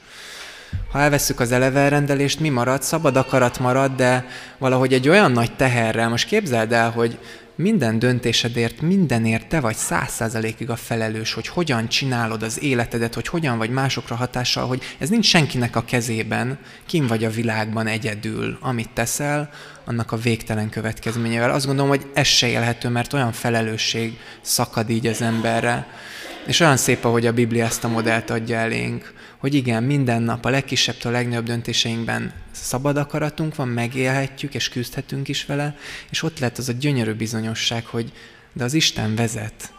Ha 0.91 0.99
elveszük 0.99 1.39
az 1.39 1.51
elevelrendelést, 1.51 2.39
mi 2.39 2.49
marad? 2.49 2.83
Szabad 2.83 3.15
akarat 3.15 3.59
marad, 3.59 3.95
de 3.95 4.25
valahogy 4.57 4.93
egy 4.93 5.09
olyan 5.09 5.31
nagy 5.31 5.55
teherrel, 5.55 6.09
most 6.09 6.27
képzeld 6.27 6.71
el, 6.71 6.91
hogy 6.91 7.17
minden 7.55 7.99
döntésedért, 7.99 8.81
mindenért 8.81 9.47
te 9.47 9.59
vagy 9.59 9.75
száz 9.75 10.11
százalékig 10.11 10.69
a 10.69 10.75
felelős, 10.75 11.33
hogy 11.33 11.47
hogyan 11.47 11.87
csinálod 11.87 12.43
az 12.43 12.63
életedet, 12.63 13.13
hogy 13.13 13.27
hogyan 13.27 13.57
vagy 13.57 13.69
másokra 13.69 14.15
hatással, 14.15 14.67
hogy 14.67 14.83
ez 14.97 15.09
nincs 15.09 15.25
senkinek 15.25 15.75
a 15.75 15.85
kezében, 15.85 16.59
kim 16.85 17.07
vagy 17.07 17.23
a 17.23 17.29
világban 17.29 17.87
egyedül, 17.87 18.57
amit 18.61 18.89
teszel, 18.89 19.49
annak 19.85 20.11
a 20.11 20.17
végtelen 20.17 20.69
következményével. 20.69 21.51
Azt 21.51 21.65
gondolom, 21.65 21.89
hogy 21.89 22.05
ez 22.13 22.27
se 22.27 22.47
élhető, 22.47 22.89
mert 22.89 23.13
olyan 23.13 23.31
felelősség 23.31 24.17
szakad 24.41 24.89
így 24.89 25.07
az 25.07 25.21
emberre. 25.21 25.87
És 26.45 26.59
olyan 26.59 26.77
szép, 26.77 27.05
ahogy 27.05 27.25
a 27.25 27.33
Biblia 27.33 27.65
ezt 27.65 27.83
a 27.83 27.87
modellt 27.87 28.29
adja 28.29 28.57
elénk, 28.57 29.13
hogy 29.37 29.53
igen, 29.53 29.83
minden 29.83 30.21
nap 30.21 30.45
a 30.45 30.49
legkisebbtől 30.49 31.11
a 31.11 31.15
legnagyobb 31.15 31.45
döntéseinkben 31.45 32.33
szabad 32.51 32.97
akaratunk 32.97 33.55
van, 33.55 33.67
megélhetjük 33.67 34.53
és 34.53 34.69
küzdhetünk 34.69 35.27
is 35.27 35.45
vele, 35.45 35.77
és 36.09 36.23
ott 36.23 36.39
lehet 36.39 36.57
az 36.57 36.69
a 36.69 36.73
gyönyörű 36.73 37.13
bizonyosság, 37.13 37.85
hogy 37.85 38.11
de 38.53 38.63
az 38.63 38.73
Isten 38.73 39.15
vezet, 39.15 39.73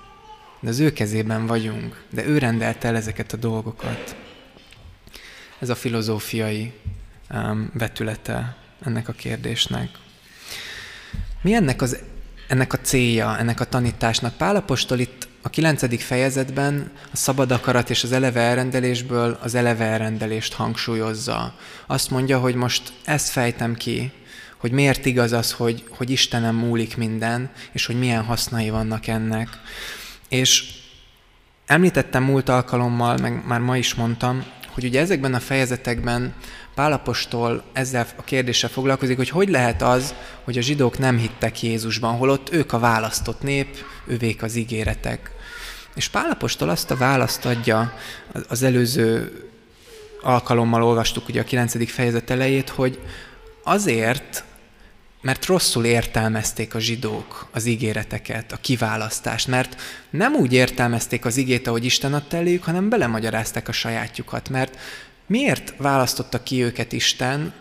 de 0.60 0.68
az 0.68 0.78
ő 0.78 0.92
kezében 0.92 1.46
vagyunk, 1.46 2.02
de 2.10 2.26
ő 2.26 2.38
rendelte 2.38 2.88
el 2.88 2.96
ezeket 2.96 3.32
a 3.32 3.36
dolgokat. 3.36 4.16
Ez 5.58 5.68
a 5.68 5.74
filozófiai 5.74 6.72
um, 7.30 7.70
vetülete 7.74 8.56
ennek 8.84 9.08
a 9.08 9.12
kérdésnek. 9.12 9.88
Mi 11.40 11.54
ennek, 11.54 11.82
az, 11.82 11.98
ennek 12.48 12.72
a 12.72 12.78
célja, 12.78 13.38
ennek 13.38 13.60
a 13.60 13.64
tanításnak? 13.64 14.36
Pálapostól 14.36 14.98
itt 14.98 15.30
a 15.42 15.50
kilencedik 15.50 16.00
fejezetben 16.00 16.90
a 17.12 17.16
szabad 17.16 17.50
akarat 17.50 17.90
és 17.90 18.02
az 18.04 18.12
eleve 18.12 18.40
elrendelésből 18.40 19.38
az 19.42 19.54
eleve 19.54 19.84
elrendelést 19.84 20.52
hangsúlyozza. 20.52 21.54
Azt 21.86 22.10
mondja, 22.10 22.38
hogy 22.38 22.54
most 22.54 22.92
ezt 23.04 23.28
fejtem 23.28 23.74
ki, 23.74 24.12
hogy 24.56 24.72
miért 24.72 25.06
igaz 25.06 25.32
az, 25.32 25.52
hogy, 25.52 25.84
hogy 25.90 26.10
Istenem 26.10 26.54
múlik 26.54 26.96
minden, 26.96 27.50
és 27.72 27.86
hogy 27.86 27.98
milyen 27.98 28.24
hasznai 28.24 28.70
vannak 28.70 29.06
ennek. 29.06 29.48
És 30.28 30.64
említettem 31.66 32.22
múlt 32.22 32.48
alkalommal, 32.48 33.16
meg 33.16 33.46
már 33.46 33.60
ma 33.60 33.76
is 33.76 33.94
mondtam, 33.94 34.44
hogy 34.68 34.84
ugye 34.84 35.00
ezekben 35.00 35.34
a 35.34 35.40
fejezetekben 35.40 36.34
Pálapostól 36.74 37.62
ezzel 37.72 38.06
a 38.16 38.22
kérdéssel 38.22 38.70
foglalkozik, 38.70 39.16
hogy 39.16 39.28
hogy 39.28 39.48
lehet 39.48 39.82
az, 39.82 40.14
hogy 40.44 40.58
a 40.58 40.62
zsidók 40.62 40.98
nem 40.98 41.18
hittek 41.18 41.62
Jézusban, 41.62 42.16
holott 42.16 42.52
ők 42.52 42.72
a 42.72 42.78
választott 42.78 43.42
nép, 43.42 43.76
ővék 44.06 44.42
az 44.42 44.54
ígéretek. 44.54 45.30
És 45.94 46.08
Pálapostól 46.08 46.68
azt 46.68 46.90
a 46.90 46.96
választ 46.96 47.44
adja, 47.44 47.94
az 48.48 48.62
előző 48.62 49.32
alkalommal 50.22 50.82
olvastuk 50.82 51.28
ugye 51.28 51.40
a 51.40 51.44
9. 51.44 51.90
fejezet 51.90 52.30
elejét, 52.30 52.68
hogy 52.68 53.00
azért, 53.64 54.44
mert 55.20 55.46
rosszul 55.46 55.84
értelmezték 55.84 56.74
a 56.74 56.78
zsidók 56.78 57.48
az 57.52 57.66
ígéreteket, 57.66 58.52
a 58.52 58.56
kiválasztást, 58.60 59.48
mert 59.48 59.80
nem 60.10 60.34
úgy 60.34 60.52
értelmezték 60.52 61.24
az 61.24 61.36
igét, 61.36 61.66
ahogy 61.66 61.84
Isten 61.84 62.14
adta 62.14 62.36
eléjük, 62.36 62.64
hanem 62.64 62.88
belemagyarázták 62.88 63.68
a 63.68 63.72
sajátjukat, 63.72 64.48
mert 64.48 64.78
miért 65.26 65.74
választotta 65.76 66.42
ki 66.42 66.62
őket 66.62 66.92
Isten, 66.92 67.52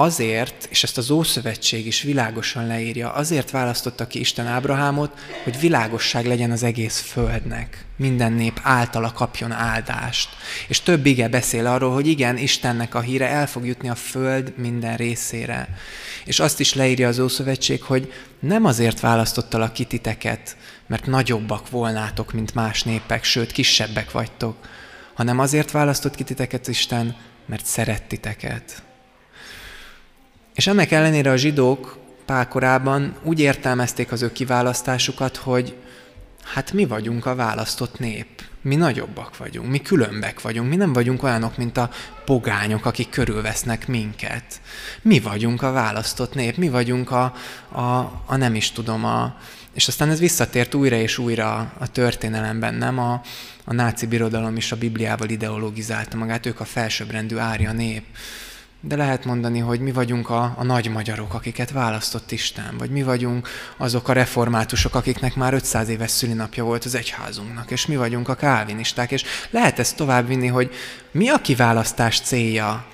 Azért, 0.00 0.68
és 0.70 0.82
ezt 0.82 0.98
az 0.98 1.10
Ószövetség 1.10 1.86
is 1.86 2.02
világosan 2.02 2.66
leírja, 2.66 3.12
azért 3.12 3.50
választotta 3.50 4.06
ki 4.06 4.18
Isten 4.18 4.46
Ábrahámot, 4.46 5.18
hogy 5.44 5.60
világosság 5.60 6.26
legyen 6.26 6.50
az 6.50 6.62
egész 6.62 7.00
földnek. 7.00 7.84
Minden 7.96 8.32
nép 8.32 8.60
általa 8.62 9.12
kapjon 9.12 9.52
áldást. 9.52 10.28
És 10.68 10.80
több 10.80 11.06
ige 11.06 11.28
beszél 11.28 11.66
arról, 11.66 11.92
hogy 11.92 12.06
igen, 12.06 12.36
Istennek 12.36 12.94
a 12.94 13.00
híre 13.00 13.28
el 13.28 13.46
fog 13.46 13.66
jutni 13.66 13.88
a 13.88 13.94
föld 13.94 14.52
minden 14.56 14.96
részére. 14.96 15.68
És 16.24 16.40
azt 16.40 16.60
is 16.60 16.74
leírja 16.74 17.08
az 17.08 17.18
Ószövetség, 17.18 17.82
hogy 17.82 18.12
nem 18.40 18.64
azért 18.64 19.00
választottalak 19.00 19.72
ki 19.72 19.84
titeket, 19.84 20.56
mert 20.86 21.06
nagyobbak 21.06 21.70
volnátok, 21.70 22.32
mint 22.32 22.54
más 22.54 22.82
népek, 22.82 23.24
sőt, 23.24 23.52
kisebbek 23.52 24.10
vagytok, 24.10 24.56
hanem 25.18 25.38
azért 25.38 25.70
választott 25.70 26.14
ki 26.14 26.24
titeket 26.24 26.68
Isten, 26.68 27.16
mert 27.46 27.66
szeret 27.66 28.02
titeket 28.02 28.82
és 30.58 30.66
ennek 30.66 30.90
ellenére 30.90 31.30
a 31.30 31.36
zsidók 31.36 31.98
pálkorában 32.26 33.16
úgy 33.22 33.40
értelmezték 33.40 34.12
az 34.12 34.22
ő 34.22 34.32
kiválasztásukat, 34.32 35.36
hogy 35.36 35.76
hát 36.44 36.72
mi 36.72 36.86
vagyunk 36.86 37.26
a 37.26 37.34
választott 37.34 37.98
nép. 37.98 38.26
Mi 38.62 38.76
nagyobbak 38.76 39.36
vagyunk, 39.36 39.70
mi 39.70 39.82
különbek 39.82 40.40
vagyunk, 40.40 40.68
mi 40.68 40.76
nem 40.76 40.92
vagyunk 40.92 41.22
olyanok, 41.22 41.56
mint 41.56 41.76
a 41.76 41.90
pogányok, 42.24 42.86
akik 42.86 43.10
körülvesznek 43.10 43.86
minket. 43.86 44.60
Mi 45.02 45.20
vagyunk 45.20 45.62
a 45.62 45.72
választott 45.72 46.34
nép, 46.34 46.56
mi 46.56 46.68
vagyunk 46.68 47.10
a, 47.10 47.34
a, 47.72 47.88
a 48.26 48.36
nem 48.36 48.54
is 48.54 48.70
tudom, 48.70 49.04
a, 49.04 49.36
és 49.72 49.88
aztán 49.88 50.10
ez 50.10 50.18
visszatért 50.18 50.74
újra 50.74 50.96
és 50.96 51.18
újra 51.18 51.72
a 51.78 51.90
történelemben, 51.90 52.74
nem? 52.74 52.98
A, 52.98 53.20
a 53.68 53.72
náci 53.74 54.06
birodalom 54.06 54.56
is 54.56 54.72
a 54.72 54.76
Bibliával 54.76 55.28
ideologizálta 55.28 56.16
magát, 56.16 56.46
ők 56.46 56.60
a 56.60 56.64
felsőbbrendű 56.64 57.36
árja 57.36 57.72
nép. 57.72 58.04
De 58.80 58.96
lehet 58.96 59.24
mondani, 59.24 59.58
hogy 59.58 59.80
mi 59.80 59.92
vagyunk 59.92 60.30
a, 60.30 60.54
a 60.56 60.64
nagy 60.64 60.90
magyarok, 60.90 61.34
akiket 61.34 61.70
választott 61.70 62.32
Isten, 62.32 62.74
vagy 62.78 62.90
mi 62.90 63.02
vagyunk 63.02 63.48
azok 63.76 64.08
a 64.08 64.12
reformátusok, 64.12 64.94
akiknek 64.94 65.34
már 65.34 65.54
500 65.54 65.88
éves 65.88 66.10
szülinapja 66.10 66.64
volt 66.64 66.84
az 66.84 66.94
egyházunknak, 66.94 67.70
és 67.70 67.86
mi 67.86 67.96
vagyunk 67.96 68.28
a 68.28 68.34
kálvinisták, 68.34 69.10
és 69.10 69.24
lehet 69.50 69.78
ezt 69.78 69.96
tovább 69.96 70.26
vinni, 70.26 70.46
hogy 70.46 70.70
mi 71.10 71.28
a 71.28 71.38
kiválasztás 71.38 72.20
célja. 72.20 72.86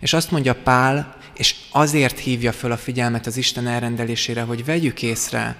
És 0.00 0.12
azt 0.12 0.30
mondja 0.30 0.54
Pál, 0.54 1.16
és 1.34 1.54
azért 1.70 2.18
hívja 2.18 2.52
föl 2.52 2.72
a 2.72 2.76
figyelmet 2.76 3.26
az 3.26 3.36
Isten 3.36 3.66
elrendelésére, 3.66 4.42
hogy 4.42 4.64
vegyük 4.64 5.02
észre, 5.02 5.56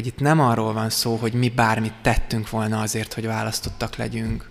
hogy 0.00 0.08
itt 0.08 0.20
nem 0.20 0.40
arról 0.40 0.72
van 0.72 0.90
szó, 0.90 1.16
hogy 1.16 1.32
mi 1.32 1.48
bármit 1.48 1.94
tettünk 2.02 2.50
volna 2.50 2.80
azért, 2.80 3.14
hogy 3.14 3.26
választottak 3.26 3.96
legyünk. 3.96 4.50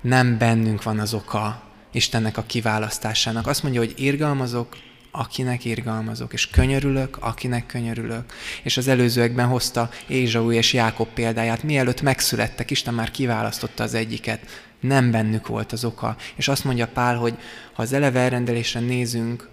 Nem 0.00 0.38
bennünk 0.38 0.82
van 0.82 0.98
az 0.98 1.14
oka, 1.14 1.62
Istennek 1.92 2.36
a 2.36 2.42
kiválasztásának. 2.42 3.46
Azt 3.46 3.62
mondja, 3.62 3.80
hogy 3.80 3.94
irgalmazok, 3.96 4.76
akinek 5.10 5.64
irgalmazok, 5.64 6.32
és 6.32 6.50
könyörülök, 6.50 7.16
akinek 7.20 7.66
könyörülök. 7.66 8.32
És 8.62 8.76
az 8.76 8.88
előzőekben 8.88 9.46
hozta 9.46 9.90
Ézsau 10.06 10.52
és 10.52 10.72
Jákob 10.72 11.08
példáját. 11.08 11.62
Mielőtt 11.62 12.02
megszülettek, 12.02 12.70
Isten 12.70 12.94
már 12.94 13.10
kiválasztotta 13.10 13.82
az 13.82 13.94
egyiket. 13.94 14.40
Nem 14.80 15.10
bennük 15.10 15.46
volt 15.46 15.72
az 15.72 15.84
oka. 15.84 16.16
És 16.34 16.48
azt 16.48 16.64
mondja 16.64 16.88
Pál, 16.88 17.16
hogy 17.16 17.34
ha 17.72 17.82
az 17.82 17.92
eleve 17.92 18.20
elrendelésre 18.20 18.80
nézünk, 18.80 19.48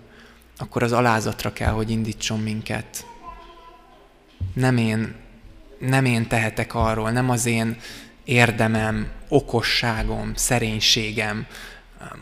akkor 0.58 0.84
az 0.84 0.92
alázatra 0.92 1.54
kell, 1.54 1.72
hogy 1.72 1.90
indítson 1.90 2.40
minket. 2.40 3.07
Nem 4.54 4.78
én, 4.78 5.16
nem 5.80 6.06
én 6.06 6.28
tehetek 6.28 6.76
arról, 6.76 7.12
nem 7.12 7.30
az 7.30 7.46
én 7.46 7.78
érdemem, 8.24 9.08
okosságom, 9.28 10.32
szerénységem, 10.36 11.46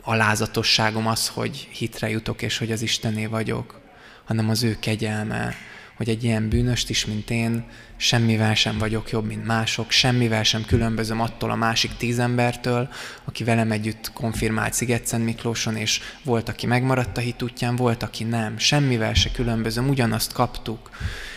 alázatosságom 0.01 1.07
az, 1.07 1.27
hogy 1.27 1.67
hitre 1.71 2.09
jutok, 2.09 2.41
és 2.41 2.57
hogy 2.57 2.71
az 2.71 2.81
Istené 2.81 3.25
vagyok, 3.25 3.79
hanem 4.25 4.49
az 4.49 4.63
ő 4.63 4.77
kegyelme, 4.79 5.55
hogy 5.97 6.09
egy 6.09 6.23
ilyen 6.23 6.49
bűnöst 6.49 6.89
is, 6.89 7.05
mint 7.05 7.29
én, 7.29 7.63
semmivel 7.97 8.55
sem 8.55 8.77
vagyok 8.77 9.09
jobb, 9.09 9.25
mint 9.25 9.45
mások, 9.45 9.91
semmivel 9.91 10.43
sem 10.43 10.65
különbözöm 10.65 11.21
attól 11.21 11.51
a 11.51 11.55
másik 11.55 11.97
tíz 11.97 12.19
embertől, 12.19 12.89
aki 13.25 13.43
velem 13.43 13.71
együtt 13.71 14.11
konfirmált 14.13 14.73
Szigetszent 14.73 15.25
Miklóson, 15.25 15.75
és 15.75 16.01
volt, 16.23 16.49
aki 16.49 16.65
megmaradt 16.65 17.17
a 17.17 17.21
hit 17.21 17.41
útján, 17.41 17.75
volt, 17.75 18.03
aki 18.03 18.23
nem. 18.23 18.57
Semmivel 18.57 19.13
se 19.13 19.31
különbözöm, 19.31 19.89
ugyanazt 19.89 20.33
kaptuk, 20.33 20.89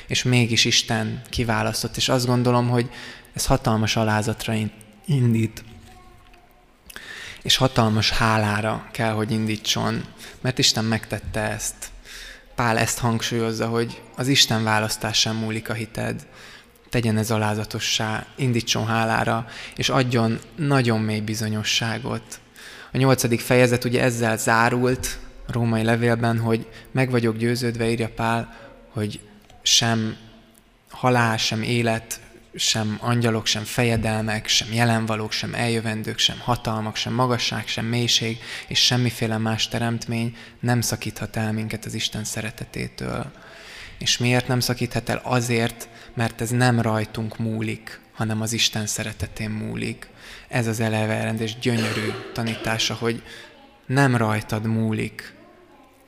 és 0.09 0.23
mégis 0.23 0.64
Isten 0.64 1.23
kiválasztott, 1.29 1.97
és 1.97 2.09
azt 2.09 2.27
gondolom, 2.27 2.68
hogy 2.68 2.90
ez 3.35 3.47
hatalmas 3.47 3.97
alázatra 3.97 4.55
indít 5.07 5.64
és 7.42 7.57
hatalmas 7.57 8.11
hálára 8.11 8.88
kell, 8.92 9.12
hogy 9.12 9.31
indítson, 9.31 10.05
mert 10.40 10.59
Isten 10.59 10.85
megtette 10.85 11.40
ezt. 11.40 11.75
Pál 12.55 12.79
ezt 12.79 12.99
hangsúlyozza, 12.99 13.66
hogy 13.66 14.03
az 14.16 14.29
Isten 14.29 14.64
választásán 14.64 15.35
múlik 15.35 15.68
a 15.68 15.73
hited. 15.73 16.27
Tegyen 16.88 17.16
ez 17.16 17.31
alázatossá, 17.31 18.27
indítson 18.37 18.87
hálára, 18.87 19.47
és 19.77 19.88
adjon 19.88 20.38
nagyon 20.57 21.01
mély 21.01 21.21
bizonyosságot. 21.21 22.40
A 22.92 22.97
nyolcadik 22.97 23.40
fejezet 23.40 23.85
ugye 23.85 24.03
ezzel 24.03 24.37
zárult 24.37 25.18
a 25.47 25.53
római 25.53 25.83
levélben, 25.83 26.38
hogy 26.38 26.66
meg 26.90 27.11
vagyok 27.11 27.37
győződve, 27.37 27.90
írja 27.90 28.09
Pál, 28.09 28.57
hogy 28.92 29.21
sem 29.68 30.16
halál, 30.90 31.37
sem 31.37 31.62
élet, 31.62 32.20
sem 32.54 32.98
angyalok, 33.00 33.46
sem 33.46 33.64
fejedelmek, 33.64 34.46
sem 34.46 34.72
jelenvalók, 34.72 35.33
sem 35.33 35.54
eljövendők, 35.54 36.18
sem 36.18 36.38
hatalmak, 36.40 36.96
sem 36.96 37.12
magasság, 37.12 37.66
sem 37.66 37.85
mélység, 37.85 38.38
és 38.68 38.85
semmiféle 38.85 39.38
más 39.38 39.68
teremtmény 39.68 40.37
nem 40.61 40.81
szakíthat 40.81 41.37
el 41.37 41.52
minket 41.52 41.85
az 41.85 41.94
Isten 41.94 42.24
szeretetétől. 42.24 43.33
És 43.98 44.18
miért 44.18 44.48
nem 44.48 44.61
szakíthat 44.61 45.09
el? 45.09 45.20
Azért, 45.24 45.88
mert 46.14 46.40
ez 46.40 46.50
nem 46.50 46.81
rajtunk 46.81 47.38
múlik, 47.38 48.00
hanem 48.12 48.40
az 48.40 48.52
Isten 48.52 48.87
szeretetén 48.87 49.50
múlik. 49.50 50.09
Ez 50.48 50.66
az 50.66 50.81
eleverendés 50.81 51.59
gyönyörű 51.59 52.12
tanítása, 52.33 52.94
hogy 52.94 53.22
nem 53.87 54.16
rajtad 54.16 54.66
múlik, 54.66 55.35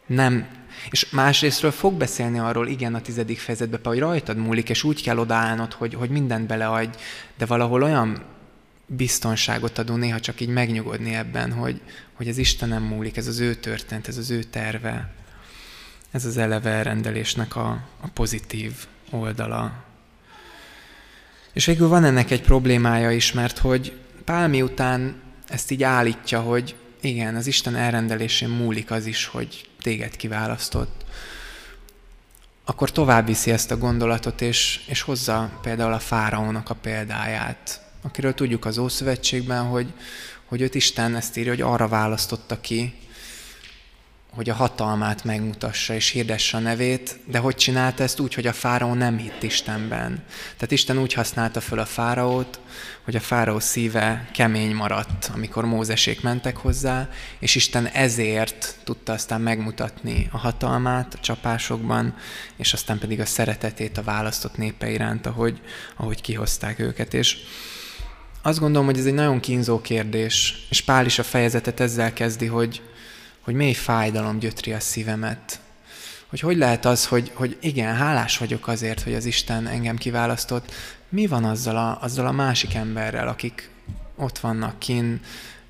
nem 0.07 0.60
és 0.91 1.11
másrésztről 1.11 1.71
fog 1.71 1.95
beszélni 1.95 2.39
arról, 2.39 2.69
igen, 2.69 2.95
a 2.95 3.01
tizedik 3.01 3.39
fejezetben, 3.39 3.81
hogy 3.85 3.99
rajtad 3.99 4.37
múlik, 4.37 4.69
és 4.69 4.85
úgy 4.85 5.03
kell 5.03 5.19
odaállnod, 5.19 5.73
hogy, 5.73 5.95
hogy 5.95 6.11
mindent 6.11 6.47
beleadj, 6.47 6.97
de 7.39 7.47
valahol 7.47 7.83
olyan 7.83 8.23
biztonságot 8.87 9.79
adó 9.79 9.95
néha 9.95 10.21
csak 10.21 10.41
így 10.41 10.49
megnyugodni 10.49 11.15
ebben, 11.15 11.53
hogy, 11.53 11.81
hogy 12.13 12.29
ez 12.29 12.39
Istenem 12.39 12.83
múlik, 12.83 13.17
ez 13.17 13.27
az 13.27 13.39
ő 13.39 13.55
történet, 13.55 14.09
ez 14.09 14.17
az 14.17 14.31
ő 14.31 14.43
terve. 14.43 15.13
Ez 16.11 16.25
az 16.25 16.37
eleve 16.37 16.83
rendelésnek 16.83 17.57
a, 17.57 17.69
a 18.01 18.09
pozitív 18.15 18.73
oldala. 19.11 19.85
És 21.53 21.67
végül 21.67 21.89
van 21.89 22.05
ennek 22.05 22.31
egy 22.31 22.43
problémája 22.43 23.11
is, 23.11 23.33
mert 23.33 23.59
hogy 23.59 23.99
Pál 24.25 24.49
miután 24.49 25.23
ezt 25.49 25.71
így 25.71 25.83
állítja, 25.83 26.41
hogy 26.41 26.75
igen, 27.01 27.37
az 27.37 27.47
Isten 27.47 27.77
elrendelésén 27.77 28.49
múlik 28.49 28.91
az 28.91 29.07
is, 29.07 29.27
hogy 29.27 29.70
téged 29.81 30.17
kiválasztott, 30.17 31.05
akkor 32.65 32.93
tovább 32.93 33.27
viszi 33.27 33.51
ezt 33.51 33.71
a 33.71 33.79
gondolatot, 33.79 34.41
és, 34.41 34.81
és 34.87 35.03
hozza 35.03 35.51
például 35.63 35.93
a 35.93 35.99
fáraónak 35.99 36.71
a 36.71 36.75
példáját, 36.75 37.81
akiről 38.03 38.35
tudjuk 38.35 38.65
az 38.65 38.79
Ószövetségben, 38.79 39.65
hogy, 39.65 39.93
hogy 40.45 40.61
őt 40.61 40.75
Isten 40.75 41.17
ezt 41.17 41.37
írja, 41.37 41.51
hogy 41.51 41.61
arra 41.61 41.89
választotta 41.89 42.61
ki, 42.61 42.95
hogy 44.35 44.51
a 44.51 44.55
hatalmát 44.55 45.25
megmutassa 45.25 45.95
és 45.95 46.09
hirdesse 46.09 46.57
a 46.57 46.61
nevét, 46.61 47.21
de 47.27 47.39
hogy 47.39 47.55
csinálta 47.55 48.03
ezt 48.03 48.21
úgy, 48.21 48.35
hogy 48.35 48.47
a 48.47 48.53
fáraó 48.53 48.95
nem 48.95 49.19
hitt 49.19 49.43
Istenben. 49.43 50.25
Tehát 50.55 50.71
Isten 50.71 50.99
úgy 50.99 51.13
használta 51.13 51.61
föl 51.61 51.79
a 51.79 51.85
fáraót, 51.85 52.61
hogy 53.05 53.17
a 53.17 53.21
fáraó 53.21 53.59
szíve 53.59 54.29
kemény 54.33 54.75
maradt, 54.75 55.31
amikor 55.35 55.65
Mózesék 55.65 56.23
mentek 56.23 56.57
hozzá, 56.57 57.09
és 57.39 57.55
Isten 57.55 57.87
ezért 57.87 58.75
tudta 58.85 59.13
aztán 59.13 59.41
megmutatni 59.41 60.29
a 60.33 60.39
hatalmát 60.39 61.15
a 61.15 61.21
csapásokban, 61.21 62.15
és 62.57 62.73
aztán 62.73 62.99
pedig 62.99 63.21
a 63.21 63.27
szeretetét 63.27 63.99
a 63.99 64.03
választott 64.03 64.57
népe 64.57 64.91
iránt, 64.91 65.27
ahogy, 65.27 65.61
ahogy 65.97 66.21
kihozták 66.21 66.79
őket. 66.79 67.15
És 67.15 67.37
azt 68.43 68.59
gondolom, 68.59 68.87
hogy 68.87 68.99
ez 68.99 69.07
egy 69.07 69.15
nagyon 69.15 69.41
kínzó 69.41 69.81
kérdés, 69.81 70.67
és 70.71 70.83
Pál 70.83 71.07
is 71.07 71.19
a 71.19 71.23
fejezetet 71.23 71.81
ezzel 71.81 72.13
kezdi, 72.13 72.47
hogy, 72.47 72.83
hogy 73.51 73.59
mély 73.59 73.73
fájdalom 73.73 74.39
gyötri 74.39 74.73
a 74.73 74.81
szívemet. 74.81 75.61
Hogy 76.27 76.41
hogy 76.41 76.57
lehet 76.57 76.85
az, 76.85 77.07
hogy, 77.07 77.31
hogy 77.35 77.57
igen, 77.61 77.95
hálás 77.95 78.39
vagyok 78.39 78.69
azért, 78.69 79.03
hogy 79.03 79.15
az 79.15 79.25
Isten 79.25 79.67
engem 79.67 79.97
kiválasztott. 79.97 80.73
Mi 81.09 81.27
van 81.27 81.45
azzal 81.45 81.77
a, 81.77 81.99
azzal 82.03 82.27
a 82.27 82.33
másik 82.33 82.75
emberrel, 82.75 83.29
akik 83.29 83.71
ott 84.17 84.39
vannak 84.39 84.79
kin, 84.79 85.21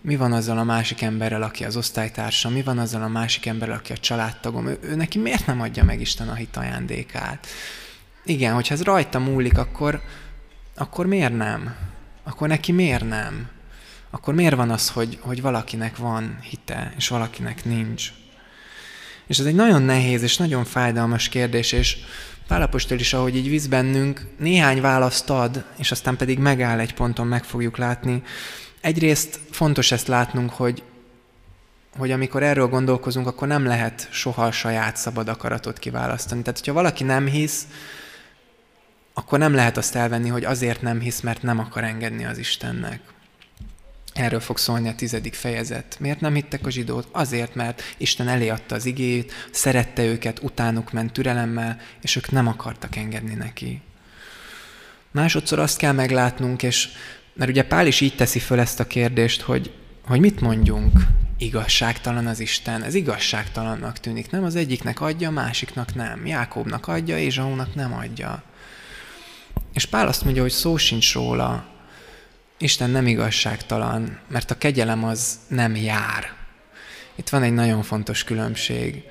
mi 0.00 0.16
van 0.16 0.32
azzal 0.32 0.58
a 0.58 0.64
másik 0.64 1.02
emberrel, 1.02 1.42
aki 1.42 1.64
az 1.64 1.76
osztálytársa, 1.76 2.48
mi 2.48 2.62
van 2.62 2.78
azzal 2.78 3.02
a 3.02 3.08
másik 3.08 3.46
emberrel, 3.46 3.76
aki 3.76 3.92
a 3.92 3.98
családtagom, 3.98 4.66
ő, 4.66 4.78
ő 4.82 4.94
neki 4.94 5.18
miért 5.18 5.46
nem 5.46 5.60
adja 5.60 5.84
meg 5.84 6.00
Isten 6.00 6.28
a 6.28 6.34
hit 6.34 6.56
ajándékát? 6.56 7.46
Igen, 8.24 8.54
hogyha 8.54 8.74
ez 8.74 8.82
rajta 8.82 9.18
múlik, 9.18 9.58
akkor, 9.58 10.00
akkor 10.76 11.06
miért 11.06 11.36
nem? 11.36 11.74
Akkor 12.22 12.48
neki 12.48 12.72
miért 12.72 13.08
nem? 13.08 13.48
Akkor 14.10 14.34
miért 14.34 14.54
van 14.54 14.70
az, 14.70 14.88
hogy, 14.88 15.18
hogy 15.20 15.42
valakinek 15.42 15.96
van 15.96 16.38
hite, 16.42 16.92
és 16.96 17.08
valakinek 17.08 17.64
nincs? 17.64 18.12
És 19.26 19.38
ez 19.38 19.46
egy 19.46 19.54
nagyon 19.54 19.82
nehéz 19.82 20.22
és 20.22 20.36
nagyon 20.36 20.64
fájdalmas 20.64 21.28
kérdés, 21.28 21.72
és 21.72 21.96
Pálapostól 22.50 22.98
is, 22.98 23.12
ahogy 23.12 23.36
így 23.36 23.48
visz 23.48 23.66
bennünk, 23.66 24.26
néhány 24.38 24.80
választ 24.80 25.30
ad, 25.30 25.64
és 25.76 25.90
aztán 25.90 26.16
pedig 26.16 26.38
megáll 26.38 26.78
egy 26.78 26.94
ponton, 26.94 27.26
meg 27.26 27.44
fogjuk 27.44 27.76
látni. 27.76 28.22
Egyrészt 28.80 29.40
fontos 29.50 29.92
ezt 29.92 30.06
látnunk, 30.06 30.50
hogy, 30.50 30.82
hogy 31.98 32.10
amikor 32.10 32.42
erről 32.42 32.66
gondolkozunk, 32.66 33.26
akkor 33.26 33.48
nem 33.48 33.64
lehet 33.64 34.08
soha 34.10 34.44
a 34.44 34.52
saját 34.52 34.96
szabad 34.96 35.28
akaratot 35.28 35.78
kiválasztani. 35.78 36.42
Tehát, 36.42 36.58
hogyha 36.58 36.72
valaki 36.72 37.04
nem 37.04 37.26
hisz, 37.26 37.66
akkor 39.14 39.38
nem 39.38 39.54
lehet 39.54 39.76
azt 39.76 39.94
elvenni, 39.94 40.28
hogy 40.28 40.44
azért 40.44 40.82
nem 40.82 41.00
hisz, 41.00 41.20
mert 41.20 41.42
nem 41.42 41.58
akar 41.58 41.84
engedni 41.84 42.24
az 42.24 42.38
Istennek. 42.38 43.00
Erről 44.14 44.40
fog 44.40 44.58
szólni 44.58 44.88
a 44.88 44.94
tizedik 44.94 45.34
fejezet. 45.34 45.96
Miért 46.00 46.20
nem 46.20 46.34
hittek 46.34 46.66
a 46.66 46.70
zsidót? 46.70 47.08
Azért, 47.12 47.54
mert 47.54 47.82
Isten 47.96 48.28
elé 48.28 48.48
adta 48.48 48.74
az 48.74 48.86
igét, 48.86 49.32
szerette 49.50 50.04
őket, 50.04 50.42
utánuk 50.42 50.92
ment 50.92 51.12
türelemmel, 51.12 51.80
és 52.02 52.16
ők 52.16 52.30
nem 52.30 52.46
akartak 52.46 52.96
engedni 52.96 53.34
neki. 53.34 53.80
Másodszor 55.10 55.58
azt 55.58 55.78
kell 55.78 55.92
meglátnunk, 55.92 56.62
és 56.62 56.88
mert 57.34 57.50
ugye 57.50 57.64
Pál 57.64 57.86
is 57.86 58.00
így 58.00 58.16
teszi 58.16 58.38
föl 58.38 58.60
ezt 58.60 58.80
a 58.80 58.86
kérdést, 58.86 59.40
hogy, 59.40 59.72
hogy 60.04 60.20
mit 60.20 60.40
mondjunk? 60.40 61.00
Igazságtalan 61.38 62.26
az 62.26 62.40
Isten. 62.40 62.82
Ez 62.82 62.94
igazságtalannak 62.94 63.98
tűnik. 63.98 64.30
Nem 64.30 64.44
az 64.44 64.56
egyiknek 64.56 65.00
adja, 65.00 65.28
a 65.28 65.32
másiknak 65.32 65.94
nem. 65.94 66.26
Jákobnak 66.26 66.86
adja, 66.86 67.18
és 67.18 67.34
Zsaónak 67.34 67.74
nem 67.74 67.92
adja. 67.92 68.42
És 69.72 69.86
Pál 69.86 70.08
azt 70.08 70.24
mondja, 70.24 70.42
hogy 70.42 70.50
szó 70.50 70.76
sincs 70.76 71.14
róla, 71.14 71.69
Isten 72.62 72.90
nem 72.90 73.06
igazságtalan, 73.06 74.18
mert 74.28 74.50
a 74.50 74.58
kegyelem 74.58 75.04
az 75.04 75.38
nem 75.48 75.76
jár. 75.76 76.32
Itt 77.14 77.28
van 77.28 77.42
egy 77.42 77.52
nagyon 77.52 77.82
fontos 77.82 78.24
különbség. 78.24 79.02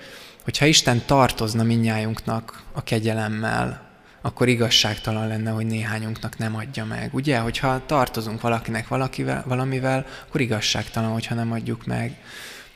Hogyha 0.44 0.66
Isten 0.66 1.02
tartozna 1.06 1.64
minnyájunknak 1.64 2.64
a 2.72 2.84
kegyelemmel, 2.84 3.90
akkor 4.22 4.48
igazságtalan 4.48 5.28
lenne, 5.28 5.50
hogy 5.50 5.66
néhányunknak 5.66 6.38
nem 6.38 6.56
adja 6.56 6.86
meg. 6.86 7.14
Ugye, 7.14 7.40
hogyha 7.40 7.86
tartozunk 7.86 8.42
valakinek 8.42 8.88
valakivel, 8.88 9.44
valamivel, 9.48 10.06
akkor 10.28 10.42
igazságtalan, 10.42 11.12
hogyha 11.12 11.36
nem 11.36 11.52
adjuk 11.52 11.86
meg. 11.86 12.18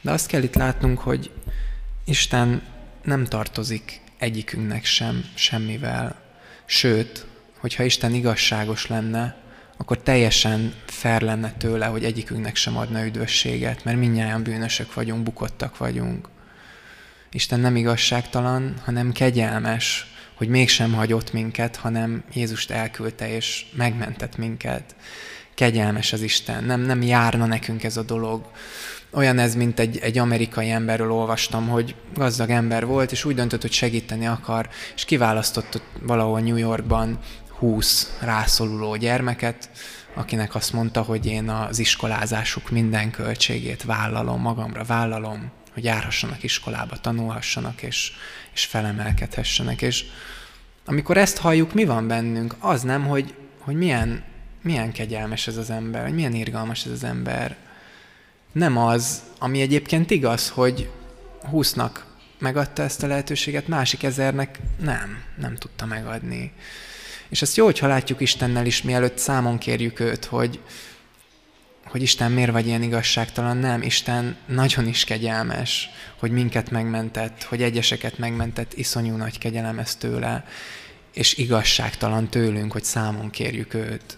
De 0.02 0.12
azt 0.12 0.28
kell 0.28 0.44
itt 0.44 0.56
látnunk, 0.56 1.00
hogy 1.00 1.32
Isten 2.06 2.62
nem 3.04 3.26
tartozik 3.26 4.02
egyikünknek 4.18 4.86
sem, 4.86 5.26
semmivel. 5.34 6.22
Sőt, 6.66 7.26
hogyha 7.60 7.84
Isten 7.84 8.14
igazságos 8.14 8.88
lenne, 8.88 9.42
akkor 9.78 9.98
teljesen 9.98 10.74
fair 10.86 11.22
lenne 11.22 11.52
tőle, 11.52 11.86
hogy 11.86 12.04
egyikünknek 12.04 12.56
sem 12.56 12.78
adna 12.78 13.06
üdvösséget, 13.06 13.84
mert 13.84 13.98
minnyáján 13.98 14.44
bűnösök 14.44 14.94
vagyunk, 14.94 15.24
bukottak 15.24 15.78
vagyunk. 15.78 16.30
Isten 17.32 17.60
nem 17.60 17.76
igazságtalan, 17.76 18.74
hanem 18.84 19.12
kegyelmes, 19.12 20.14
hogy 20.36 20.48
mégsem 20.48 20.94
hagyott 20.94 21.34
minket, 21.34 21.76
hanem 21.76 22.24
Jézust 22.34 22.72
elküldte 22.72 23.36
és 23.36 23.66
megmentett 23.76 24.38
minket. 24.38 24.96
Kegyelmes 25.54 26.14
az 26.14 26.22
Isten, 26.22 26.64
nem, 26.64 26.82
nem 26.82 27.02
járna 27.02 27.46
nekünk 27.46 27.84
ez 27.84 27.98
a 27.98 28.04
dolog. 28.04 28.52
Olyan 29.12 29.40
ez, 29.40 29.56
mint 29.56 29.80
egy, 29.80 29.98
egy 29.98 30.18
amerikai 30.18 30.70
emberről 30.70 31.12
olvastam, 31.12 31.68
hogy 31.68 31.96
gazdag 32.14 32.50
ember 32.50 32.86
volt, 32.86 33.12
és 33.12 33.26
úgy 33.26 33.36
döntött, 33.36 33.62
hogy 33.62 33.72
segíteni 33.72 34.28
akar, 34.28 34.70
és 34.96 35.06
kiválasztott 35.06 35.82
valahol 36.02 36.40
New 36.40 36.56
Yorkban 36.56 37.20
20 37.58 38.18
rászoruló 38.20 38.96
gyermeket, 38.96 39.70
akinek 40.14 40.56
azt 40.56 40.74
mondta, 40.74 41.02
hogy 41.02 41.26
én 41.26 41.50
az 41.50 41.80
iskolázásuk 41.80 42.70
minden 42.70 43.12
költségét 43.12 43.84
vállalom, 43.84 44.42
magamra 44.42 44.84
vállalom, 44.84 45.52
hogy 45.74 45.84
járhassanak 45.84 46.44
iskolába, 46.44 46.98
tanulhassanak, 46.98 47.82
és, 47.82 48.12
és 48.54 48.66
felemelkedhessenek. 48.66 49.82
És 49.82 50.06
amikor 50.86 51.18
ezt 51.18 51.38
halljuk, 51.38 51.74
mi 51.74 51.86
van 51.86 52.08
bennünk? 52.08 52.56
Az 52.60 52.82
nem, 52.82 53.08
hogy, 53.08 53.34
hogy 53.60 53.76
milyen, 53.76 54.24
milyen 54.62 54.92
kegyelmes 54.92 55.48
ez 55.48 55.58
az 55.58 55.70
ember, 55.70 56.04
hogy 56.04 56.14
milyen 56.14 56.34
irgalmas 56.34 56.86
ez 56.86 56.92
az 56.92 57.04
ember. 57.04 57.56
Nem 58.52 58.78
az, 58.78 59.22
ami 59.40 59.62
egyébként 59.62 60.12
igaz, 60.12 60.50
hogy 60.50 60.90
húsznak 61.50 62.06
megadta 62.40 62.84
ezt 62.84 63.04
a 63.04 63.08
lehetőséget, 63.08 63.68
másik 63.68 64.04
ezernek 64.04 64.60
nem, 64.80 65.24
nem 65.38 65.56
tudta 65.56 65.86
megadni. 65.86 66.54
És 67.30 67.42
ezt 67.42 67.56
jó, 67.56 67.66
hogyha 67.66 67.88
látjuk 67.88 68.22
Istennel 68.22 68.66
is, 68.66 68.82
mielőtt 68.82 69.18
számon 69.18 69.58
kérjük 69.58 70.00
őt, 70.00 70.26
hogy, 70.26 70.60
hogy 71.86 72.02
Isten 72.02 72.32
miért 72.32 72.52
vagy 72.52 72.68
ilyen 72.68 72.84
igazságtalan. 72.84 73.58
Nem, 73.58 73.82
Isten 73.82 74.36
nagyon 74.46 74.88
is 74.88 75.04
kegyelmes, 75.04 75.90
hogy 76.20 76.32
minket 76.32 76.72
megmentett, 76.72 77.44
hogy 77.44 77.62
egyeseket 77.62 78.18
megmentett, 78.18 78.74
iszonyú 78.74 79.16
nagy 79.16 79.38
kegyelem 79.38 79.80
ez 79.80 79.96
tőle, 79.96 80.46
és 81.14 81.38
igazságtalan 81.38 82.30
tőlünk, 82.30 82.72
hogy 82.72 82.84
számon 82.84 83.30
kérjük 83.30 83.74
őt. 83.74 84.18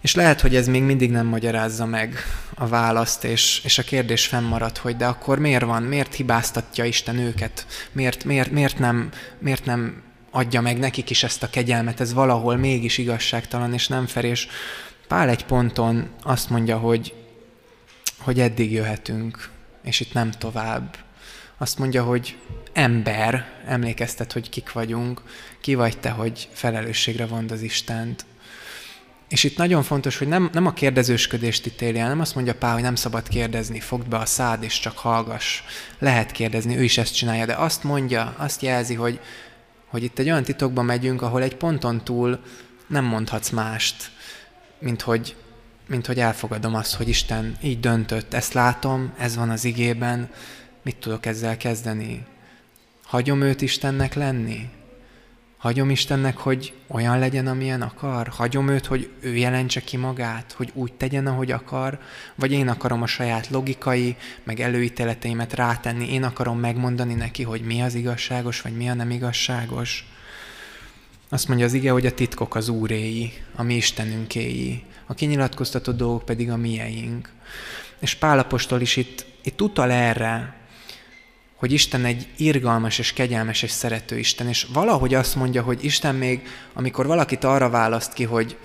És 0.00 0.14
lehet, 0.14 0.40
hogy 0.40 0.56
ez 0.56 0.66
még 0.66 0.82
mindig 0.82 1.10
nem 1.10 1.26
magyarázza 1.26 1.86
meg 1.86 2.18
a 2.54 2.66
választ, 2.66 3.24
és, 3.24 3.60
és 3.64 3.78
a 3.78 3.82
kérdés 3.82 4.26
fennmarad, 4.26 4.78
hogy 4.78 4.96
de 4.96 5.06
akkor 5.06 5.38
miért 5.38 5.64
van, 5.64 5.82
miért 5.82 6.14
hibáztatja 6.14 6.84
Isten 6.84 7.18
őket, 7.18 7.66
miért, 7.92 8.24
miért, 8.24 8.50
miért, 8.50 8.78
nem, 8.78 9.10
miért 9.38 9.64
nem 9.64 10.02
adja 10.36 10.60
meg 10.60 10.78
nekik 10.78 11.10
is 11.10 11.22
ezt 11.22 11.42
a 11.42 11.50
kegyelmet, 11.50 12.00
ez 12.00 12.12
valahol 12.12 12.56
mégis 12.56 12.98
igazságtalan 12.98 13.72
és 13.72 13.88
nem 13.88 14.06
fel, 14.06 14.24
és 14.24 14.48
Pál 15.08 15.28
egy 15.28 15.44
ponton 15.44 16.08
azt 16.22 16.50
mondja, 16.50 16.78
hogy, 16.78 17.14
hogy 18.18 18.40
eddig 18.40 18.72
jöhetünk, 18.72 19.50
és 19.84 20.00
itt 20.00 20.12
nem 20.12 20.30
tovább. 20.30 20.96
Azt 21.58 21.78
mondja, 21.78 22.02
hogy 22.02 22.36
ember, 22.72 23.46
emlékeztet, 23.66 24.32
hogy 24.32 24.48
kik 24.48 24.72
vagyunk, 24.72 25.22
ki 25.60 25.74
vagy 25.74 25.98
te, 25.98 26.10
hogy 26.10 26.48
felelősségre 26.52 27.26
vond 27.26 27.50
az 27.50 27.62
Istent. 27.62 28.24
És 29.28 29.44
itt 29.44 29.56
nagyon 29.56 29.82
fontos, 29.82 30.18
hogy 30.18 30.28
nem, 30.28 30.50
nem 30.52 30.66
a 30.66 30.72
kérdezősködést 30.72 31.66
ítéli 31.66 31.98
el, 31.98 32.08
nem 32.08 32.20
azt 32.20 32.34
mondja 32.34 32.54
Pál, 32.54 32.72
hogy 32.72 32.82
nem 32.82 32.94
szabad 32.94 33.28
kérdezni, 33.28 33.80
fogd 33.80 34.08
be 34.08 34.16
a 34.16 34.26
szád 34.26 34.62
és 34.62 34.78
csak 34.80 34.98
hallgass. 34.98 35.62
Lehet 35.98 36.32
kérdezni, 36.32 36.76
ő 36.76 36.82
is 36.82 36.98
ezt 36.98 37.14
csinálja, 37.14 37.46
de 37.46 37.54
azt 37.54 37.82
mondja, 37.82 38.34
azt 38.36 38.62
jelzi, 38.62 38.94
hogy, 38.94 39.20
hogy 39.86 40.02
itt 40.02 40.18
egy 40.18 40.28
olyan 40.28 40.42
titokba 40.42 40.82
megyünk, 40.82 41.22
ahol 41.22 41.42
egy 41.42 41.56
ponton 41.56 42.04
túl 42.04 42.40
nem 42.86 43.04
mondhatsz 43.04 43.50
mást, 43.50 44.10
mint 44.78 45.02
hogy, 45.02 45.36
mint 45.86 46.06
hogy 46.06 46.18
elfogadom 46.18 46.74
azt, 46.74 46.94
hogy 46.94 47.08
Isten 47.08 47.56
így 47.62 47.80
döntött, 47.80 48.34
ezt 48.34 48.52
látom, 48.52 49.12
ez 49.18 49.36
van 49.36 49.50
az 49.50 49.64
igében, 49.64 50.30
mit 50.82 50.96
tudok 50.96 51.26
ezzel 51.26 51.56
kezdeni? 51.56 52.26
Hagyom 53.04 53.42
őt 53.42 53.60
Istennek 53.60 54.14
lenni? 54.14 54.68
Hagyom 55.56 55.90
Istennek, 55.90 56.36
hogy 56.36 56.72
olyan 56.86 57.18
legyen, 57.18 57.46
amilyen 57.46 57.82
akar? 57.82 58.28
Hagyom 58.28 58.68
őt, 58.68 58.86
hogy 58.86 59.10
ő 59.20 59.36
jelentse 59.36 59.80
ki 59.80 59.96
magát, 59.96 60.52
hogy 60.52 60.70
úgy 60.74 60.92
tegyen, 60.92 61.26
ahogy 61.26 61.50
akar? 61.50 61.98
Vagy 62.34 62.52
én 62.52 62.68
akarom 62.68 63.02
a 63.02 63.06
saját 63.06 63.48
logikai, 63.48 64.16
meg 64.44 64.60
előítéleteimet 64.60 65.52
rátenni, 65.52 66.12
én 66.12 66.22
akarom 66.22 66.58
megmondani 66.58 67.14
neki, 67.14 67.42
hogy 67.42 67.60
mi 67.60 67.82
az 67.82 67.94
igazságos, 67.94 68.60
vagy 68.60 68.76
mi 68.76 68.88
a 68.88 68.94
nem 68.94 69.10
igazságos? 69.10 70.08
Azt 71.28 71.48
mondja 71.48 71.66
az 71.66 71.72
ige, 71.72 71.90
hogy 71.90 72.06
a 72.06 72.14
titkok 72.14 72.54
az 72.54 72.68
úréi, 72.68 73.32
a 73.54 73.62
mi 73.62 73.74
Istenünkéi, 73.74 74.84
a 75.06 75.14
kinyilatkoztató 75.14 75.92
dolgok 75.92 76.24
pedig 76.24 76.50
a 76.50 76.56
mieink. 76.56 77.30
És 77.98 78.14
Pálapostól 78.14 78.80
is 78.80 78.96
itt, 78.96 79.26
itt 79.42 79.62
utal 79.62 79.90
erre, 79.90 80.54
hogy 81.56 81.72
Isten 81.72 82.04
egy 82.04 82.28
irgalmas 82.36 82.98
és 82.98 83.12
kegyelmes 83.12 83.62
és 83.62 83.70
szerető 83.70 84.18
Isten, 84.18 84.48
és 84.48 84.66
valahogy 84.72 85.14
azt 85.14 85.34
mondja, 85.34 85.62
hogy 85.62 85.84
Isten 85.84 86.14
még, 86.14 86.48
amikor 86.72 87.06
valakit 87.06 87.44
arra 87.44 87.68
választ 87.68 88.12
ki, 88.12 88.24
hogy, 88.24 88.56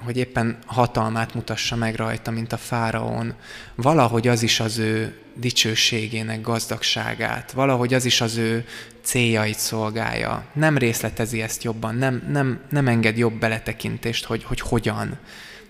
hogy 0.00 0.16
éppen 0.16 0.58
hatalmát 0.66 1.34
mutassa 1.34 1.76
meg 1.76 1.94
rajta, 1.94 2.30
mint 2.30 2.52
a 2.52 2.56
fáraón, 2.56 3.34
valahogy 3.74 4.28
az 4.28 4.42
is 4.42 4.60
az 4.60 4.78
ő 4.78 5.18
dicsőségének 5.34 6.40
gazdagságát, 6.40 7.52
valahogy 7.52 7.94
az 7.94 8.04
is 8.04 8.20
az 8.20 8.36
ő 8.36 8.66
céljait 9.02 9.58
szolgálja. 9.58 10.44
Nem 10.52 10.78
részletezi 10.78 11.42
ezt 11.42 11.62
jobban, 11.62 11.94
nem, 11.94 12.28
nem, 12.28 12.60
nem 12.70 12.88
enged 12.88 13.18
jobb 13.18 13.32
beletekintést, 13.32 14.24
hogy, 14.24 14.44
hogy 14.44 14.60
hogyan. 14.60 15.18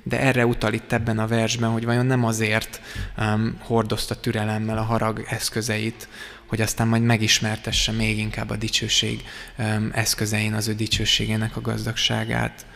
De 0.07 0.21
erre 0.21 0.47
utal 0.47 0.73
itt 0.73 0.93
ebben 0.93 1.19
a 1.19 1.27
versben, 1.27 1.71
hogy 1.71 1.85
vajon 1.85 2.07
nem 2.07 2.25
azért 2.25 2.81
um, 3.19 3.59
hordozta 3.61 4.21
türelemmel 4.21 4.79
a 4.79 4.83
harag 4.83 5.25
eszközeit, 5.29 6.09
hogy 6.47 6.61
aztán 6.61 6.89
majd 6.89 7.03
megismertesse 7.03 7.93
még 7.93 8.19
inkább 8.19 8.51
a 8.51 8.57
dicsőség 8.57 9.23
um, 9.59 9.91
eszközein 9.93 10.55
az 10.55 10.69
ő 10.69 10.75
dicsőségének 10.75 11.57
a 11.57 11.61
gazdagságát. 11.61 12.67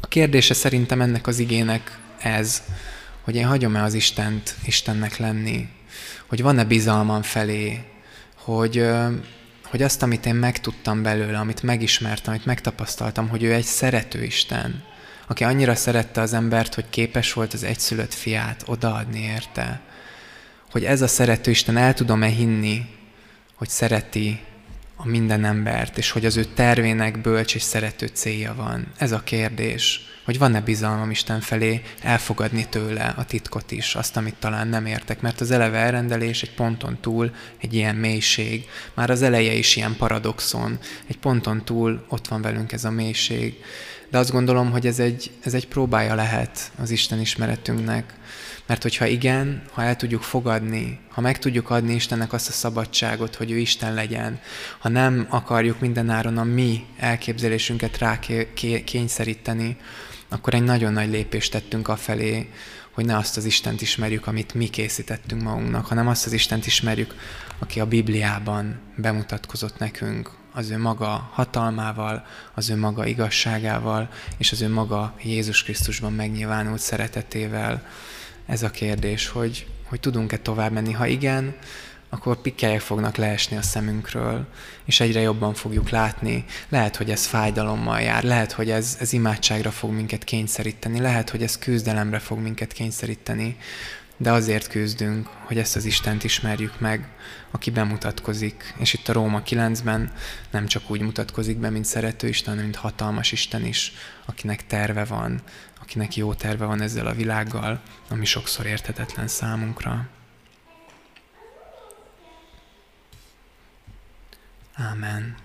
A 0.00 0.06
kérdése 0.06 0.54
szerintem 0.54 1.00
ennek 1.00 1.26
az 1.26 1.38
igének 1.38 1.98
ez, 2.18 2.62
hogy 3.20 3.36
én 3.36 3.46
hagyom-e 3.46 3.82
az 3.82 3.94
Istent 3.94 4.54
Istennek 4.64 5.16
lenni, 5.16 5.68
hogy 6.26 6.42
van-e 6.42 6.64
bizalmam 6.64 7.22
felé, 7.22 7.84
hogy, 8.34 8.88
hogy 9.64 9.82
azt, 9.82 10.02
amit 10.02 10.26
én 10.26 10.34
megtudtam 10.34 11.02
belőle, 11.02 11.38
amit 11.38 11.62
megismertem, 11.62 12.32
amit 12.32 12.46
megtapasztaltam, 12.46 13.28
hogy 13.28 13.42
ő 13.42 13.52
egy 13.52 13.64
szerető 13.64 14.22
Isten, 14.22 14.84
aki 15.28 15.44
annyira 15.44 15.74
szerette 15.74 16.20
az 16.20 16.32
embert, 16.32 16.74
hogy 16.74 16.84
képes 16.90 17.32
volt 17.32 17.52
az 17.52 17.64
egyszülött 17.64 18.14
fiát 18.14 18.62
odaadni 18.66 19.20
érte, 19.20 19.80
hogy 20.70 20.84
ez 20.84 21.02
a 21.02 21.08
szerető 21.08 21.50
Isten 21.50 21.76
el 21.76 21.94
tudom-e 21.94 22.26
hinni, 22.26 22.86
hogy 23.54 23.68
szereti 23.68 24.40
a 24.96 25.06
minden 25.06 25.44
embert, 25.44 25.98
és 25.98 26.10
hogy 26.10 26.24
az 26.24 26.36
ő 26.36 26.44
tervének 26.44 27.20
bölcs 27.20 27.54
és 27.54 27.62
szerető 27.62 28.06
célja 28.06 28.54
van. 28.54 28.86
Ez 28.96 29.12
a 29.12 29.22
kérdés, 29.24 30.00
hogy 30.24 30.38
van-e 30.38 30.60
bizalmam 30.60 31.10
Isten 31.10 31.40
felé 31.40 31.82
elfogadni 32.02 32.66
tőle 32.68 33.14
a 33.16 33.24
titkot 33.24 33.70
is, 33.70 33.94
azt, 33.94 34.16
amit 34.16 34.34
talán 34.34 34.68
nem 34.68 34.86
értek, 34.86 35.20
mert 35.20 35.40
az 35.40 35.50
eleve 35.50 35.78
elrendelés 35.78 36.42
egy 36.42 36.54
ponton 36.54 36.98
túl 37.00 37.34
egy 37.60 37.74
ilyen 37.74 37.96
mélység, 37.96 38.68
már 38.94 39.10
az 39.10 39.22
eleje 39.22 39.52
is 39.52 39.76
ilyen 39.76 39.96
paradoxon, 39.96 40.78
egy 41.06 41.18
ponton 41.18 41.64
túl 41.64 42.04
ott 42.08 42.28
van 42.28 42.42
velünk 42.42 42.72
ez 42.72 42.84
a 42.84 42.90
mélység. 42.90 43.54
De 44.10 44.18
azt 44.18 44.30
gondolom, 44.30 44.70
hogy 44.70 44.86
ez 44.86 44.98
egy, 44.98 45.30
ez 45.40 45.54
egy 45.54 45.68
próbája 45.68 46.14
lehet 46.14 46.72
az 46.80 46.90
Isten 46.90 47.20
ismeretünknek, 47.20 48.14
mert 48.66 48.82
hogyha 48.82 49.06
igen, 49.06 49.62
ha 49.72 49.82
el 49.82 49.96
tudjuk 49.96 50.22
fogadni, 50.22 51.00
ha 51.08 51.20
meg 51.20 51.38
tudjuk 51.38 51.70
adni 51.70 51.94
Istennek 51.94 52.32
azt 52.32 52.48
a 52.48 52.52
szabadságot, 52.52 53.34
hogy 53.34 53.50
ő 53.50 53.56
Isten 53.56 53.94
legyen, 53.94 54.40
ha 54.78 54.88
nem 54.88 55.26
akarjuk 55.28 55.80
mindenáron 55.80 56.38
a 56.38 56.44
mi 56.44 56.84
elképzelésünket 56.98 57.98
rá 57.98 58.18
kényszeríteni, 58.84 59.76
akkor 60.28 60.54
egy 60.54 60.62
nagyon 60.62 60.92
nagy 60.92 61.10
lépést 61.10 61.52
tettünk 61.52 61.88
afelé, 61.88 62.48
hogy 62.90 63.04
ne 63.04 63.16
azt 63.16 63.36
az 63.36 63.44
Istent 63.44 63.80
ismerjük, 63.80 64.26
amit 64.26 64.54
mi 64.54 64.68
készítettünk 64.68 65.42
magunknak, 65.42 65.86
hanem 65.86 66.08
azt 66.08 66.26
az 66.26 66.32
Istent 66.32 66.66
ismerjük, 66.66 67.14
aki 67.58 67.80
a 67.80 67.86
Bibliában 67.86 68.80
bemutatkozott 68.96 69.78
nekünk, 69.78 70.30
az 70.52 70.70
ő 70.70 70.78
maga 70.78 71.30
hatalmával, 71.32 72.26
az 72.54 72.70
ő 72.70 72.76
maga 72.76 73.06
igazságával, 73.06 74.08
és 74.36 74.52
az 74.52 74.62
ő 74.62 74.68
maga 74.68 75.14
Jézus 75.22 75.62
Krisztusban 75.62 76.12
megnyilvánult 76.12 76.80
szeretetével. 76.80 77.86
Ez 78.46 78.62
a 78.62 78.70
kérdés, 78.70 79.28
hogy, 79.28 79.66
hogy 79.84 80.00
tudunk-e 80.00 80.38
tovább 80.38 80.72
menni. 80.72 80.92
Ha 80.92 81.06
igen, 81.06 81.54
akkor 82.08 82.40
pikkelyek 82.40 82.80
fognak 82.80 83.16
leesni 83.16 83.56
a 83.56 83.62
szemünkről, 83.62 84.46
és 84.84 85.00
egyre 85.00 85.20
jobban 85.20 85.54
fogjuk 85.54 85.90
látni. 85.90 86.44
Lehet, 86.68 86.96
hogy 86.96 87.10
ez 87.10 87.26
fájdalommal 87.26 88.00
jár, 88.00 88.22
lehet, 88.22 88.52
hogy 88.52 88.70
ez, 88.70 88.96
ez 89.00 89.12
imádságra 89.12 89.70
fog 89.70 89.90
minket 89.90 90.24
kényszeríteni, 90.24 91.00
lehet, 91.00 91.30
hogy 91.30 91.42
ez 91.42 91.58
küzdelemre 91.58 92.18
fog 92.18 92.38
minket 92.38 92.72
kényszeríteni, 92.72 93.56
de 94.20 94.32
azért 94.32 94.68
küzdünk, 94.68 95.26
hogy 95.26 95.58
ezt 95.58 95.76
az 95.76 95.84
Istent 95.84 96.24
ismerjük 96.24 96.80
meg, 96.80 97.08
aki 97.50 97.70
bemutatkozik. 97.70 98.74
És 98.78 98.94
itt 98.94 99.08
a 99.08 99.12
Róma 99.12 99.42
9-ben 99.46 100.12
nem 100.50 100.66
csak 100.66 100.90
úgy 100.90 101.00
mutatkozik 101.00 101.58
be, 101.58 101.70
mint 101.70 101.84
szerető 101.84 102.28
Isten, 102.28 102.48
hanem 102.48 102.64
mint 102.64 102.76
hatalmas 102.76 103.32
Isten 103.32 103.64
is, 103.64 103.92
akinek 104.26 104.66
terve 104.66 105.04
van, 105.04 105.42
akinek 105.80 106.16
jó 106.16 106.34
terve 106.34 106.64
van 106.64 106.80
ezzel 106.80 107.06
a 107.06 107.14
világgal, 107.14 107.80
ami 108.08 108.24
sokszor 108.24 108.66
érthetetlen 108.66 109.28
számunkra. 109.28 110.08
Ámen. 114.74 115.36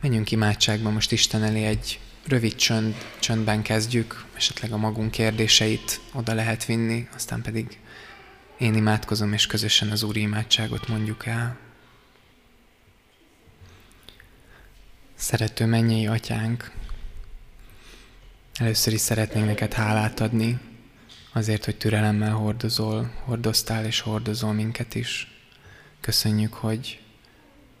Menjünk 0.00 0.30
imádságba 0.30 0.90
most 0.90 1.12
Isten 1.12 1.42
elé 1.42 1.64
egy 1.64 2.00
rövid 2.30 2.54
csönd, 2.54 2.94
csöndben 3.18 3.62
kezdjük, 3.62 4.24
esetleg 4.36 4.72
a 4.72 4.76
magunk 4.76 5.10
kérdéseit 5.10 6.00
oda 6.12 6.34
lehet 6.34 6.64
vinni, 6.64 7.08
aztán 7.14 7.42
pedig 7.42 7.78
én 8.58 8.74
imádkozom, 8.74 9.32
és 9.32 9.46
közösen 9.46 9.90
az 9.90 10.02
Úri 10.02 10.20
imádságot 10.20 10.88
mondjuk 10.88 11.26
el. 11.26 11.58
Szerető 15.14 15.66
mennyei 15.66 16.06
atyánk, 16.06 16.70
először 18.54 18.92
is 18.92 19.00
szeretnénk 19.00 19.46
neked 19.46 19.72
hálát 19.72 20.20
adni, 20.20 20.58
azért, 21.32 21.64
hogy 21.64 21.76
türelemmel 21.76 22.32
hordozol, 22.32 23.12
hordoztál 23.24 23.84
és 23.84 24.00
hordozol 24.00 24.52
minket 24.52 24.94
is. 24.94 25.40
Köszönjük, 26.00 26.54
hogy 26.54 27.00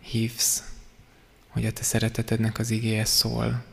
hívsz, 0.00 0.64
hogy 1.48 1.66
a 1.66 1.72
te 1.72 1.82
szeretetednek 1.82 2.58
az 2.58 2.70
igéje 2.70 3.04
szól, 3.04 3.69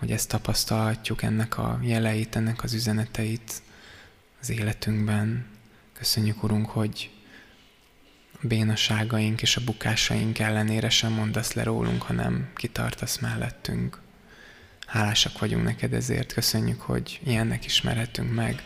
hogy 0.00 0.10
ezt 0.10 0.28
tapasztalhatjuk, 0.28 1.22
ennek 1.22 1.58
a 1.58 1.78
jeleit, 1.82 2.36
ennek 2.36 2.62
az 2.62 2.74
üzeneteit 2.74 3.62
az 4.40 4.50
életünkben. 4.50 5.46
Köszönjük, 5.92 6.42
Urunk, 6.42 6.70
hogy 6.70 7.10
a 8.32 8.46
bénaságaink 8.46 9.42
és 9.42 9.56
a 9.56 9.64
bukásaink 9.64 10.38
ellenére 10.38 10.88
sem 10.88 11.12
mondasz 11.12 11.52
le 11.52 11.62
rólunk, 11.62 12.02
hanem 12.02 12.50
kitartasz 12.54 13.18
mellettünk. 13.18 14.00
Hálásak 14.86 15.38
vagyunk 15.38 15.64
neked 15.64 15.92
ezért. 15.92 16.32
Köszönjük, 16.32 16.80
hogy 16.80 17.20
ilyennek 17.24 17.64
ismerhetünk 17.64 18.34
meg, 18.34 18.62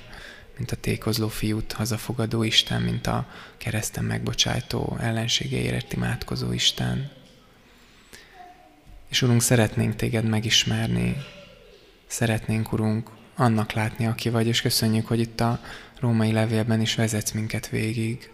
mint 0.56 0.70
a 0.70 0.76
tékozló 0.76 1.28
fiút 1.28 1.72
hazafogadó 1.72 2.42
Isten, 2.42 2.82
mint 2.82 3.06
a 3.06 3.28
kereszten 3.56 4.04
megbocsájtó 4.04 4.96
ellenségeért 5.00 5.92
imádkozó 5.92 6.52
Isten. 6.52 7.10
És 9.14 9.22
Urunk, 9.22 9.42
szeretnénk 9.42 9.96
téged 9.96 10.24
megismerni, 10.24 11.16
szeretnénk, 12.06 12.72
Urunk, 12.72 13.10
annak 13.34 13.72
látni, 13.72 14.06
aki 14.06 14.30
vagy, 14.30 14.46
és 14.46 14.62
köszönjük, 14.62 15.06
hogy 15.06 15.20
itt 15.20 15.40
a 15.40 15.60
római 16.00 16.32
levélben 16.32 16.80
is 16.80 16.94
vezetsz 16.94 17.30
minket 17.30 17.68
végig. 17.68 18.30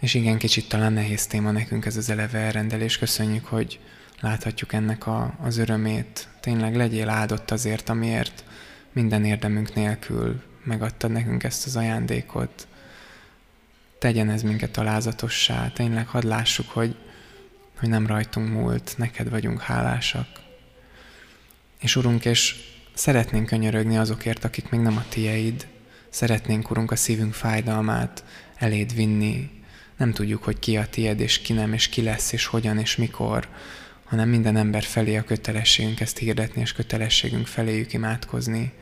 És 0.00 0.14
igen, 0.14 0.38
kicsit 0.38 0.68
talán 0.68 0.92
nehéz 0.92 1.26
téma 1.26 1.50
nekünk 1.50 1.86
ez 1.86 1.96
az 1.96 2.10
eleve 2.10 2.38
elrendelés. 2.38 2.98
Köszönjük, 2.98 3.44
hogy 3.44 3.80
láthatjuk 4.20 4.72
ennek 4.72 5.06
a, 5.06 5.34
az 5.42 5.56
örömét. 5.56 6.28
Tényleg 6.40 6.76
legyél 6.76 7.08
áldott 7.08 7.50
azért, 7.50 7.88
amiért 7.88 8.44
minden 8.92 9.24
érdemünk 9.24 9.74
nélkül 9.74 10.42
megadtad 10.64 11.10
nekünk 11.10 11.44
ezt 11.44 11.66
az 11.66 11.76
ajándékot. 11.76 12.68
Tegyen 13.98 14.30
ez 14.30 14.42
minket 14.42 14.76
alázatossá. 14.76 15.68
Tényleg 15.68 16.06
hadd 16.06 16.26
lássuk, 16.26 16.70
hogy, 16.70 16.96
hogy 17.78 17.88
nem 17.88 18.06
rajtunk 18.06 18.52
múlt, 18.52 18.94
neked 18.96 19.30
vagyunk 19.30 19.60
hálásak. 19.60 20.26
És 21.80 21.96
Urunk, 21.96 22.24
és 22.24 22.54
szeretnénk 22.94 23.46
könyörögni 23.46 23.96
azokért, 23.96 24.44
akik 24.44 24.70
még 24.70 24.80
nem 24.80 24.96
a 24.96 25.04
tieid. 25.08 25.66
Szeretnénk, 26.08 26.70
Urunk, 26.70 26.90
a 26.90 26.96
szívünk 26.96 27.34
fájdalmát 27.34 28.24
eléd 28.56 28.94
vinni. 28.94 29.50
Nem 29.96 30.12
tudjuk, 30.12 30.42
hogy 30.42 30.58
ki 30.58 30.76
a 30.76 30.88
tied, 30.88 31.20
és 31.20 31.38
ki 31.38 31.52
nem, 31.52 31.72
és 31.72 31.88
ki 31.88 32.02
lesz, 32.02 32.32
és 32.32 32.46
hogyan, 32.46 32.78
és 32.78 32.96
mikor, 32.96 33.48
hanem 34.04 34.28
minden 34.28 34.56
ember 34.56 34.82
felé 34.82 35.16
a 35.16 35.24
kötelességünk 35.24 36.00
ezt 36.00 36.18
hirdetni, 36.18 36.60
és 36.60 36.72
kötelességünk 36.72 37.46
feléjük 37.46 37.92
imádkozni. 37.92 38.72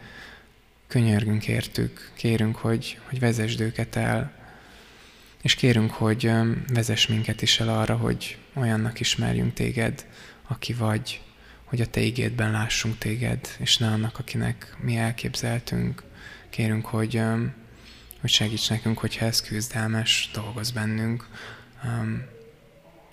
Könyörgünk 0.86 1.48
értük, 1.48 2.10
kérünk, 2.14 2.56
hogy, 2.56 2.98
hogy 3.08 3.18
vezesd 3.20 3.60
őket 3.60 3.96
el, 3.96 4.43
és 5.44 5.54
kérünk, 5.54 5.90
hogy 5.90 6.30
vezess 6.72 7.06
minket 7.06 7.42
is 7.42 7.60
el 7.60 7.68
arra, 7.68 7.96
hogy 7.96 8.38
olyannak 8.54 9.00
ismerjünk 9.00 9.52
téged, 9.52 10.06
aki 10.48 10.72
vagy, 10.72 11.20
hogy 11.64 11.80
a 11.80 11.86
te 11.86 12.00
ígédben 12.00 12.50
lássunk 12.50 12.98
téged, 12.98 13.48
és 13.58 13.76
ne 13.76 13.86
annak, 13.86 14.18
akinek 14.18 14.76
mi 14.80 14.96
elképzeltünk. 14.96 16.02
Kérünk, 16.50 16.86
hogy, 16.86 17.22
hogy 18.20 18.30
segíts 18.30 18.70
nekünk, 18.70 18.98
hogyha 18.98 19.26
ez 19.26 19.40
küzdelmes, 19.42 20.30
dolgoz 20.32 20.70
bennünk. 20.70 21.28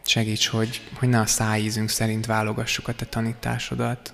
Segíts, 0.05 0.47
hogy, 0.47 0.81
hogy 0.93 1.09
ne 1.09 1.19
a 1.19 1.25
szájízünk 1.25 1.89
szerint 1.89 2.25
válogassuk 2.25 2.87
a 2.87 2.95
te 2.95 3.05
tanításodat. 3.05 4.13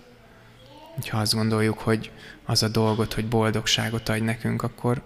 Ha 1.09 1.17
azt 1.17 1.33
gondoljuk, 1.33 1.79
hogy 1.79 2.11
az 2.45 2.63
a 2.63 2.67
dolgot, 2.67 3.13
hogy 3.13 3.27
boldogságot 3.27 4.09
adj 4.09 4.23
nekünk, 4.23 4.63
akkor, 4.63 5.01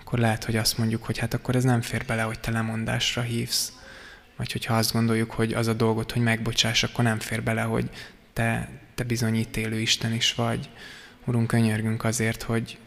akkor 0.00 0.18
lehet, 0.18 0.44
hogy 0.44 0.56
azt 0.56 0.78
mondjuk, 0.78 1.04
hogy 1.04 1.18
hát 1.18 1.34
akkor 1.34 1.56
ez 1.56 1.64
nem 1.64 1.80
fér 1.80 2.04
bele, 2.04 2.22
hogy 2.22 2.40
te 2.40 2.50
lemondásra 2.50 3.22
hívsz. 3.22 3.72
Vagy 4.36 4.52
hogyha 4.52 4.76
azt 4.76 4.92
gondoljuk, 4.92 5.30
hogy 5.30 5.52
az 5.52 5.66
a 5.66 5.72
dolgot, 5.72 6.12
hogy 6.12 6.22
megbocsáss, 6.22 6.82
akkor 6.82 7.04
nem 7.04 7.18
fér 7.18 7.42
bele, 7.42 7.62
hogy 7.62 7.90
te, 8.32 8.68
te 8.94 9.04
bizonyítélő 9.04 9.80
Isten 9.80 10.12
is 10.12 10.34
vagy. 10.34 10.70
Urunk, 11.24 11.46
könyörgünk 11.46 12.04
azért, 12.04 12.42
hogy, 12.42 12.78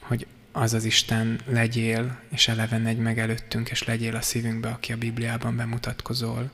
hogy 0.00 0.26
az 0.52 0.72
az 0.72 0.84
Isten 0.84 1.40
legyél, 1.46 2.18
és 2.30 2.48
eleven 2.48 2.86
egy 2.86 2.98
meg 2.98 3.18
előttünk, 3.18 3.70
és 3.70 3.84
legyél 3.84 4.16
a 4.16 4.20
szívünkbe, 4.20 4.68
aki 4.68 4.92
a 4.92 4.96
Bibliában 4.96 5.56
bemutatkozol. 5.56 6.50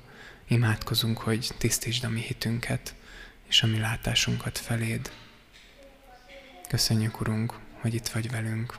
Imádkozunk, 0.49 1.18
hogy 1.18 1.51
tisztítsd 1.59 2.05
a 2.05 2.09
mi 2.09 2.20
hitünket, 2.20 2.95
és 3.49 3.62
a 3.62 3.66
mi 3.66 3.79
látásunkat 3.79 4.59
feléd. 4.59 5.11
Köszönjük, 6.68 7.20
Urunk, 7.20 7.59
hogy 7.81 7.95
itt 7.95 8.09
vagy 8.09 8.31
velünk. 8.31 8.79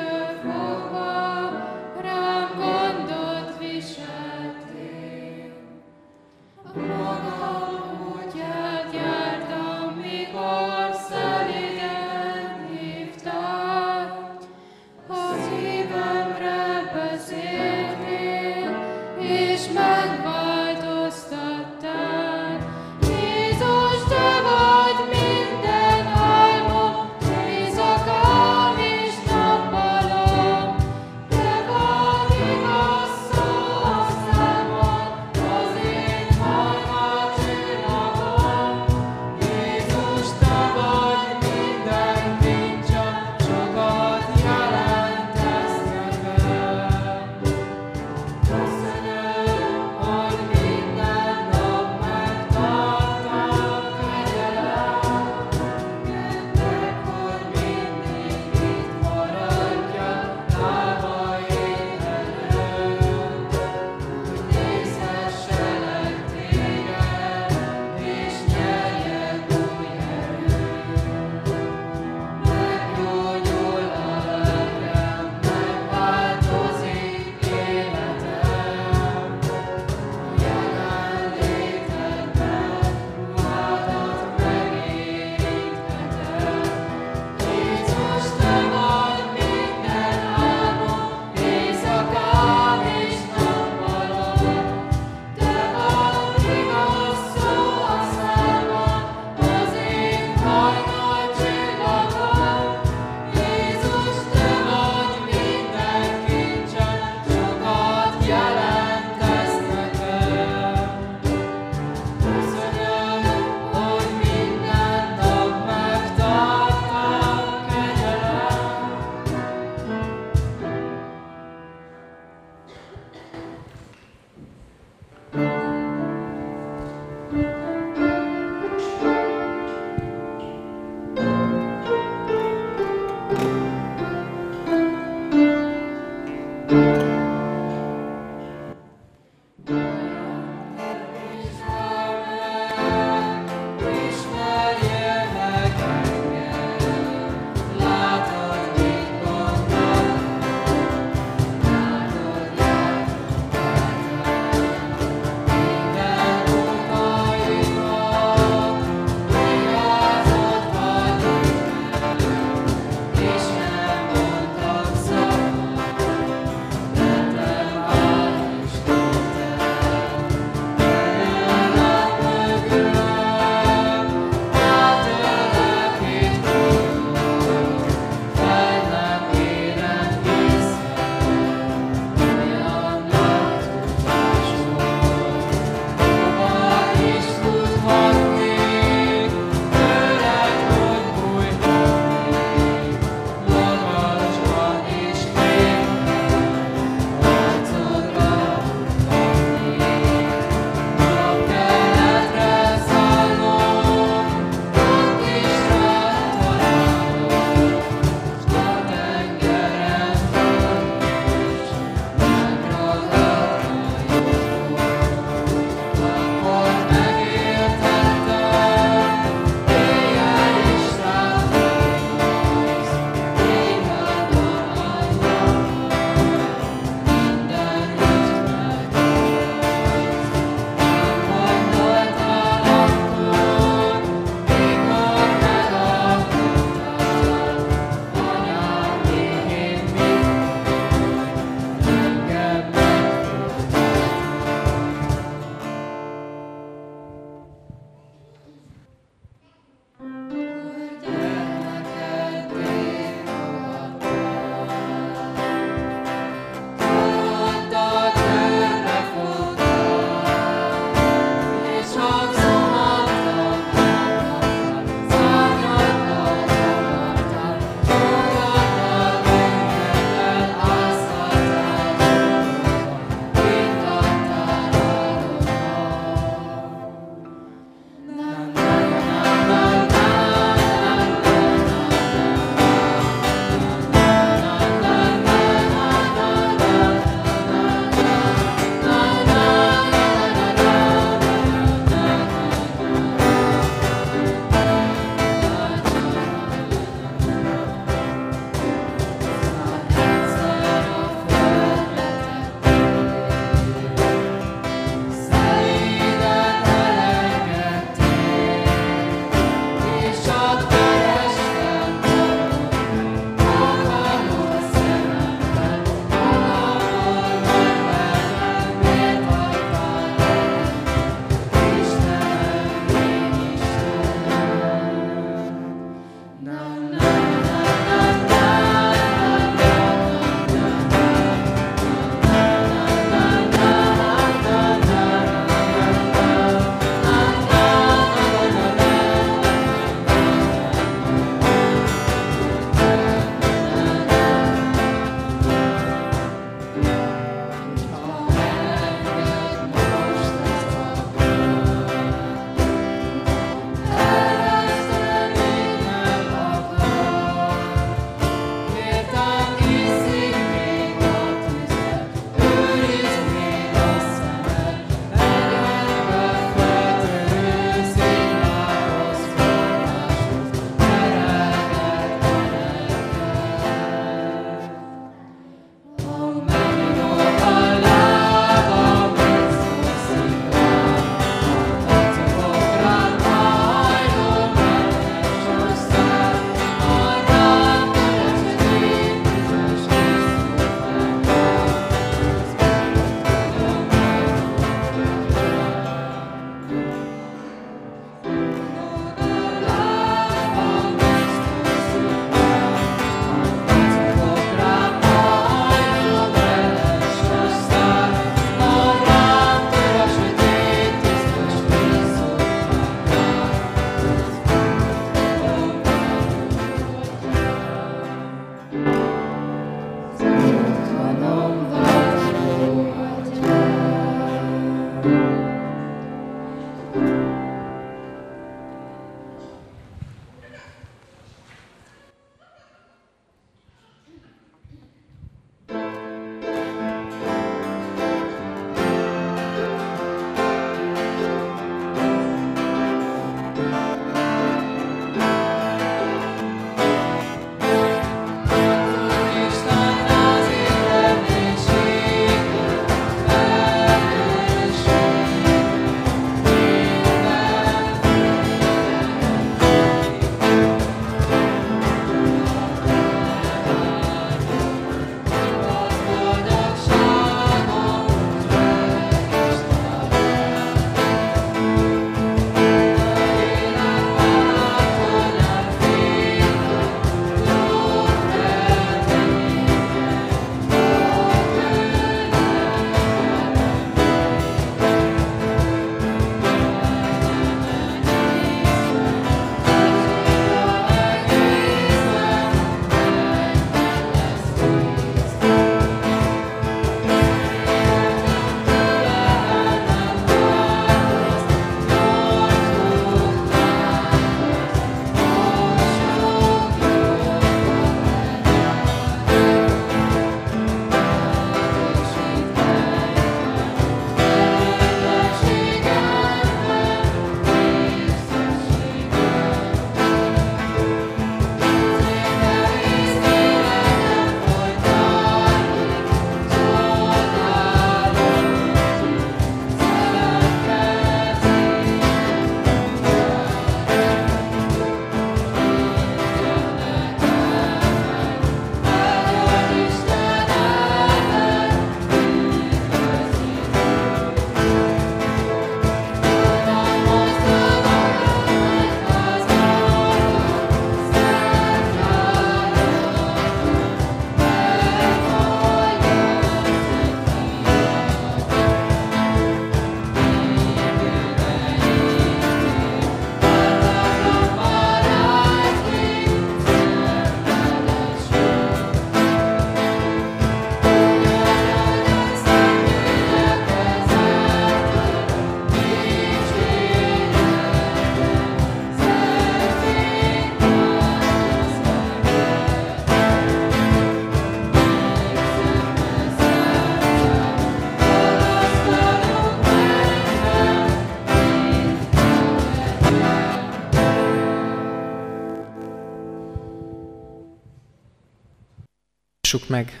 Hallgassuk 599.64 599.68
meg 599.68 600.00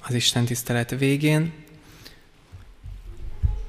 az 0.00 0.14
Isten 0.14 0.44
tisztelet 0.44 0.90
végén. 0.90 1.52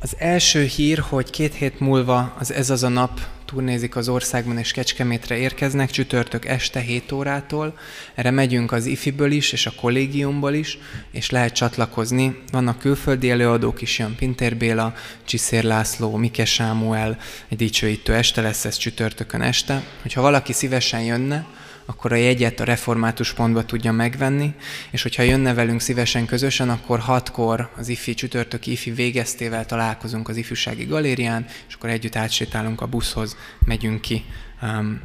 Az 0.02 0.16
első 0.18 0.64
hír, 0.64 1.00
hogy 1.00 1.30
két 1.30 1.54
hét 1.54 1.80
múlva 1.80 2.36
az 2.40 2.52
Ez 2.52 2.70
az 2.70 2.84
a 2.84 2.88
nap 2.88 3.20
turnézik 3.46 3.96
az 3.96 4.10
országban, 4.10 4.58
és 4.58 4.72
Kecskemétre 4.72 5.38
érkeznek 5.38 5.90
csütörtök 5.90 6.46
este 6.46 6.80
7 6.80 7.12
órától. 7.12 7.78
Erre 8.16 8.32
megyünk 8.32 8.72
az 8.72 8.86
IFI-ből 8.86 9.32
is, 9.32 9.52
és 9.52 9.66
a 9.66 9.74
kollégiumból 9.76 10.54
is, 10.54 10.78
és 11.12 11.30
lehet 11.30 11.54
csatlakozni. 11.54 12.44
Vannak 12.52 12.80
külföldi 12.80 13.30
előadók 13.30 13.82
is, 13.82 14.00
jön 14.00 14.16
Pintér 14.16 14.58
Béla, 14.58 14.94
Csiszér 15.26 15.64
László, 15.64 16.16
Mike 16.16 16.46
Sámuel, 16.46 17.18
egy 17.48 17.58
dicsőítő 17.58 18.14
este 18.14 18.42
lesz 18.42 18.66
ez 18.66 18.78
csütörtökön 18.78 19.42
este. 19.42 19.84
Hogyha 20.02 20.22
valaki 20.22 20.54
szívesen 20.54 21.02
jönne, 21.02 21.48
akkor 21.90 22.12
a 22.12 22.16
jegyet 22.16 22.60
a 22.60 22.64
református 22.64 23.34
pontba 23.34 23.66
tudja 23.66 23.92
megvenni, 23.92 24.54
és 24.92 25.02
hogyha 25.02 25.24
jönne 25.24 25.54
velünk 25.54 25.82
szívesen 25.82 26.26
közösen, 26.26 26.70
akkor 26.70 27.00
hatkor 27.00 27.70
az 27.78 27.88
ifi 27.88 28.14
csütörtök 28.14 28.68
ifi 28.68 28.92
végeztével 28.92 29.66
találkozunk 29.66 30.30
az 30.30 30.38
ifjúsági 30.38 30.84
galérián, 30.84 31.46
és 31.68 31.74
akkor 31.74 31.90
együtt 31.90 32.16
átsétálunk 32.16 32.82
a 32.82 32.86
buszhoz, 32.86 33.38
megyünk 33.66 34.02
ki 34.02 34.26
um, 34.62 35.02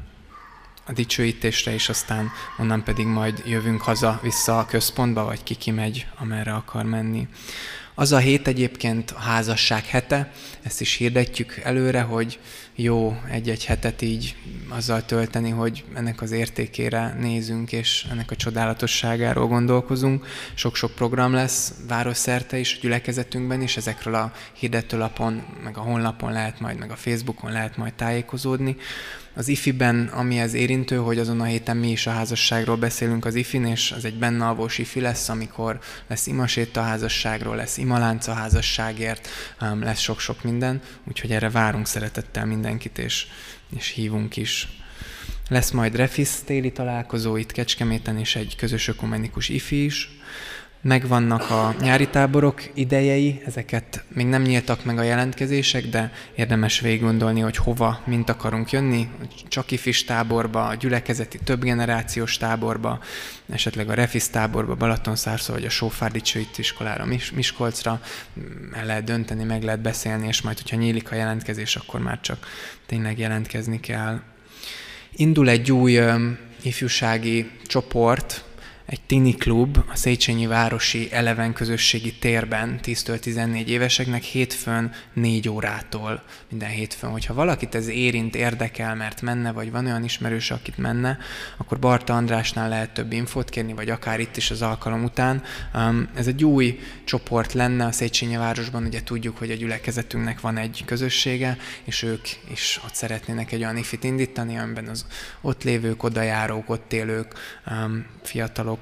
a 0.86 0.92
dicsőítésre, 0.92 1.72
és 1.72 1.88
aztán 1.88 2.30
onnan 2.58 2.84
pedig 2.84 3.06
majd 3.06 3.42
jövünk 3.46 3.82
haza 3.82 4.18
vissza 4.22 4.58
a 4.58 4.66
központba, 4.66 5.24
vagy 5.24 5.42
ki 5.42 5.54
kimegy, 5.54 6.06
amerre 6.18 6.52
akar 6.52 6.84
menni. 6.84 7.28
Az 7.96 8.12
a 8.12 8.18
hét 8.18 8.46
egyébként 8.46 9.10
a 9.10 9.18
házasság 9.18 9.84
hete, 9.84 10.32
ezt 10.62 10.80
is 10.80 10.94
hirdetjük 10.94 11.56
előre, 11.56 12.00
hogy 12.00 12.38
jó 12.74 13.20
egy-egy 13.30 13.64
hetet 13.64 14.02
így 14.02 14.36
azzal 14.68 15.04
tölteni, 15.04 15.50
hogy 15.50 15.84
ennek 15.94 16.22
az 16.22 16.30
értékére 16.30 17.16
nézünk, 17.20 17.72
és 17.72 18.06
ennek 18.10 18.30
a 18.30 18.36
csodálatosságáról 18.36 19.46
gondolkozunk. 19.46 20.26
Sok-sok 20.54 20.94
program 20.94 21.32
lesz 21.32 21.72
városszerte 21.88 22.58
is, 22.58 22.74
a 22.74 22.78
gyülekezetünkben 22.80 23.62
is, 23.62 23.76
ezekről 23.76 24.14
a 24.14 24.32
hirdetőlapon, 24.52 25.42
meg 25.64 25.76
a 25.76 25.80
honlapon 25.80 26.32
lehet 26.32 26.60
majd, 26.60 26.78
meg 26.78 26.90
a 26.90 26.96
Facebookon 26.96 27.52
lehet 27.52 27.76
majd 27.76 27.94
tájékozódni. 27.94 28.76
Az 29.36 29.48
IFI-ben, 29.48 30.06
ami 30.06 30.38
ez 30.38 30.54
érintő, 30.54 30.96
hogy 30.96 31.18
azon 31.18 31.40
a 31.40 31.44
héten 31.44 31.76
mi 31.76 31.90
is 31.90 32.06
a 32.06 32.10
házasságról 32.10 32.76
beszélünk 32.76 33.24
az 33.24 33.34
IFI-n, 33.34 33.64
és 33.64 33.92
az 33.92 34.04
egy 34.04 34.18
bennalvós 34.18 34.78
IFI 34.78 35.00
lesz, 35.00 35.28
amikor 35.28 35.78
lesz 36.06 36.26
imasét 36.26 36.76
a 36.76 36.82
házasságról, 36.82 37.56
lesz 37.56 37.76
imalánc 37.76 38.26
a 38.26 38.32
házasságért, 38.32 39.28
lesz 39.80 39.98
sok-sok 39.98 40.42
minden, 40.42 40.82
úgyhogy 41.08 41.30
erre 41.30 41.50
várunk 41.50 41.86
szeretettel 41.86 42.46
mindenkit, 42.46 42.98
és, 42.98 43.26
és 43.76 43.88
hívunk 43.88 44.36
is. 44.36 44.68
Lesz 45.48 45.70
majd 45.70 45.96
Refis 45.96 46.30
téli 46.44 46.72
találkozó 46.72 47.36
itt 47.36 47.52
Kecskeméten, 47.52 48.18
és 48.18 48.36
egy 48.36 48.56
közös 48.56 48.88
ökumenikus 48.88 49.48
IFI 49.48 49.84
is 49.84 50.13
megvannak 50.84 51.50
a 51.50 51.74
nyári 51.80 52.08
táborok 52.08 52.62
idejei, 52.74 53.42
ezeket 53.46 54.04
még 54.08 54.26
nem 54.26 54.42
nyíltak 54.42 54.84
meg 54.84 54.98
a 54.98 55.02
jelentkezések, 55.02 55.86
de 55.86 56.12
érdemes 56.34 56.80
végig 56.80 57.00
gondolni, 57.00 57.40
hogy 57.40 57.56
hova, 57.56 58.00
mint 58.06 58.30
akarunk 58.30 58.70
jönni, 58.70 59.08
csak 59.48 59.70
ifis 59.70 60.04
táborba, 60.04 60.66
a 60.66 60.74
gyülekezeti 60.74 61.38
többgenerációs 61.38 62.36
táborba, 62.36 63.00
esetleg 63.52 63.88
a 63.88 63.94
Refis 63.94 64.28
táborba, 64.28 64.74
Balatonszárszó 64.74 65.52
vagy 65.52 65.64
a 65.64 65.70
Sófárdi 65.70 66.20
iskolára, 66.56 67.06
Miskolcra, 67.34 68.00
el 68.72 68.86
lehet 68.86 69.04
dönteni, 69.04 69.44
meg 69.44 69.62
lehet 69.62 69.80
beszélni, 69.80 70.26
és 70.26 70.42
majd, 70.42 70.60
hogyha 70.60 70.76
nyílik 70.76 71.10
a 71.10 71.14
jelentkezés, 71.14 71.76
akkor 71.76 72.00
már 72.00 72.20
csak 72.20 72.46
tényleg 72.86 73.18
jelentkezni 73.18 73.80
kell. 73.80 74.20
Indul 75.16 75.48
egy 75.48 75.72
új 75.72 76.00
ifjúsági 76.62 77.50
csoport, 77.66 78.44
egy 78.86 79.00
tini 79.06 79.34
klub 79.34 79.78
a 79.92 79.96
Széchenyi 79.96 80.46
Városi 80.46 81.08
Eleven 81.12 81.52
Közösségi 81.52 82.14
Térben 82.14 82.78
10-től 82.82 83.18
14 83.18 83.70
éveseknek 83.70 84.22
hétfőn 84.22 84.92
4 85.12 85.48
órától 85.48 86.22
minden 86.50 86.68
hétfőn. 86.68 87.10
Hogyha 87.10 87.34
valakit 87.34 87.74
ez 87.74 87.88
érint, 87.88 88.34
érdekel, 88.34 88.94
mert 88.94 89.22
menne, 89.22 89.52
vagy 89.52 89.70
van 89.70 89.86
olyan 89.86 90.04
ismerős, 90.04 90.50
akit 90.50 90.78
menne, 90.78 91.18
akkor 91.56 91.78
Barta 91.78 92.14
Andrásnál 92.14 92.68
lehet 92.68 92.94
több 92.94 93.12
infót 93.12 93.48
kérni, 93.48 93.72
vagy 93.72 93.90
akár 93.90 94.20
itt 94.20 94.36
is 94.36 94.50
az 94.50 94.62
alkalom 94.62 95.04
után. 95.04 95.42
Um, 95.74 96.08
ez 96.14 96.26
egy 96.26 96.44
új 96.44 96.78
csoport 97.04 97.52
lenne 97.52 97.84
a 97.84 97.92
Széchenyi 97.92 98.36
Városban, 98.36 98.84
ugye 98.84 99.02
tudjuk, 99.02 99.38
hogy 99.38 99.50
a 99.50 99.54
gyülekezetünknek 99.54 100.40
van 100.40 100.56
egy 100.56 100.82
közössége, 100.86 101.56
és 101.84 102.02
ők 102.02 102.26
is 102.50 102.80
ott 102.84 102.94
szeretnének 102.94 103.52
egy 103.52 103.62
olyan 103.62 103.76
ifit 103.76 104.04
indítani, 104.04 104.58
amiben 104.58 104.86
az 104.86 105.06
ott 105.40 105.62
lévők, 105.62 106.02
odajárók, 106.02 106.70
ott 106.70 106.92
élők, 106.92 107.32
um, 107.66 108.06
fiatalok 108.22 108.73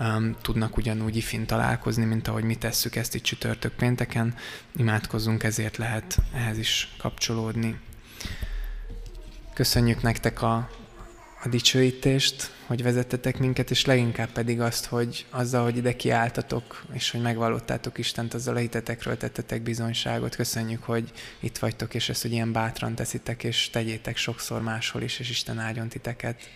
um, 0.00 0.36
tudnak 0.42 0.76
ugyanúgy 0.76 1.16
ifin 1.16 1.46
találkozni, 1.46 2.04
mint 2.04 2.28
ahogy 2.28 2.44
mi 2.44 2.54
tesszük 2.56 2.96
ezt 2.96 3.14
itt 3.14 3.22
csütörtök 3.22 3.72
pénteken. 3.72 4.34
Imádkozzunk, 4.76 5.42
ezért 5.42 5.76
lehet 5.76 6.18
ehhez 6.34 6.58
is 6.58 6.94
kapcsolódni. 6.98 7.78
Köszönjük 9.54 10.02
nektek 10.02 10.42
a, 10.42 10.54
a 11.42 11.48
dicsőítést, 11.48 12.54
hogy 12.66 12.82
vezettetek 12.82 13.38
minket, 13.38 13.70
és 13.70 13.84
leginkább 13.84 14.28
pedig 14.28 14.60
azt, 14.60 14.86
hogy 14.86 15.26
azzal, 15.30 15.64
hogy 15.64 15.76
ide 15.76 15.96
kiálltatok, 15.96 16.84
és 16.92 17.10
hogy 17.10 17.20
megvallottátok 17.20 17.98
Istent, 17.98 18.34
azzal 18.34 18.56
a 18.56 18.58
hitetekről 18.58 19.16
tettetek 19.16 19.62
bizonyságot. 19.62 20.34
Köszönjük, 20.34 20.82
hogy 20.82 21.12
itt 21.40 21.58
vagytok, 21.58 21.94
és 21.94 22.08
ezt, 22.08 22.22
hogy 22.22 22.32
ilyen 22.32 22.52
bátran 22.52 22.94
teszitek, 22.94 23.44
és 23.44 23.70
tegyétek 23.70 24.16
sokszor 24.16 24.62
máshol 24.62 25.02
is, 25.02 25.18
és 25.18 25.30
Isten 25.30 25.58
áldjon 25.58 25.88
titeket. 25.88 26.50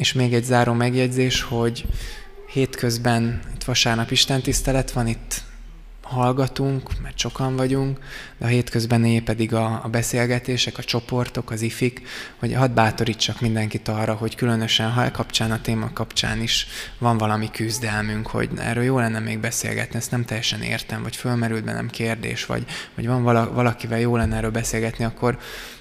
És 0.00 0.12
még 0.12 0.34
egy 0.34 0.44
záró 0.44 0.72
megjegyzés, 0.72 1.42
hogy 1.42 1.84
hétközben 2.52 3.40
itt 3.54 3.64
vasárnap 3.64 4.10
Isten 4.10 4.40
tisztelet 4.40 4.90
van, 4.90 5.06
itt 5.06 5.42
hallgatunk, 6.02 7.00
mert 7.02 7.18
sokan 7.18 7.56
vagyunk, 7.56 7.98
de 8.38 8.44
a 8.44 8.48
hétközben 8.48 9.24
pedig 9.24 9.54
a, 9.54 9.80
a 9.84 9.88
beszélgetések, 9.88 10.78
a 10.78 10.82
csoportok, 10.82 11.50
az 11.50 11.62
ifik, 11.62 12.02
hogy 12.38 12.54
hadd 12.54 12.74
bátorítsak 12.74 13.40
mindenkit 13.40 13.88
arra, 13.88 14.14
hogy 14.14 14.34
különösen, 14.34 14.90
ha 14.90 15.10
kapcsán 15.10 15.50
a 15.50 15.60
téma 15.60 15.92
kapcsán 15.92 16.42
is 16.42 16.66
van 16.98 17.18
valami 17.18 17.50
küzdelmünk, 17.50 18.26
hogy 18.26 18.50
erről 18.56 18.84
jó 18.84 18.98
lenne 18.98 19.18
még 19.18 19.38
beszélgetni, 19.38 19.98
ezt 19.98 20.10
nem 20.10 20.24
teljesen 20.24 20.62
értem, 20.62 21.02
vagy 21.02 21.16
fölmerült 21.16 21.64
bennem 21.64 21.90
kérdés, 21.90 22.46
vagy, 22.46 22.64
vagy 22.94 23.06
van 23.06 23.22
valakivel 23.54 24.00
jó 24.00 24.16
lenne 24.16 24.36
erről 24.36 24.50
beszélgetni, 24.50 25.04
akkor 25.04 25.38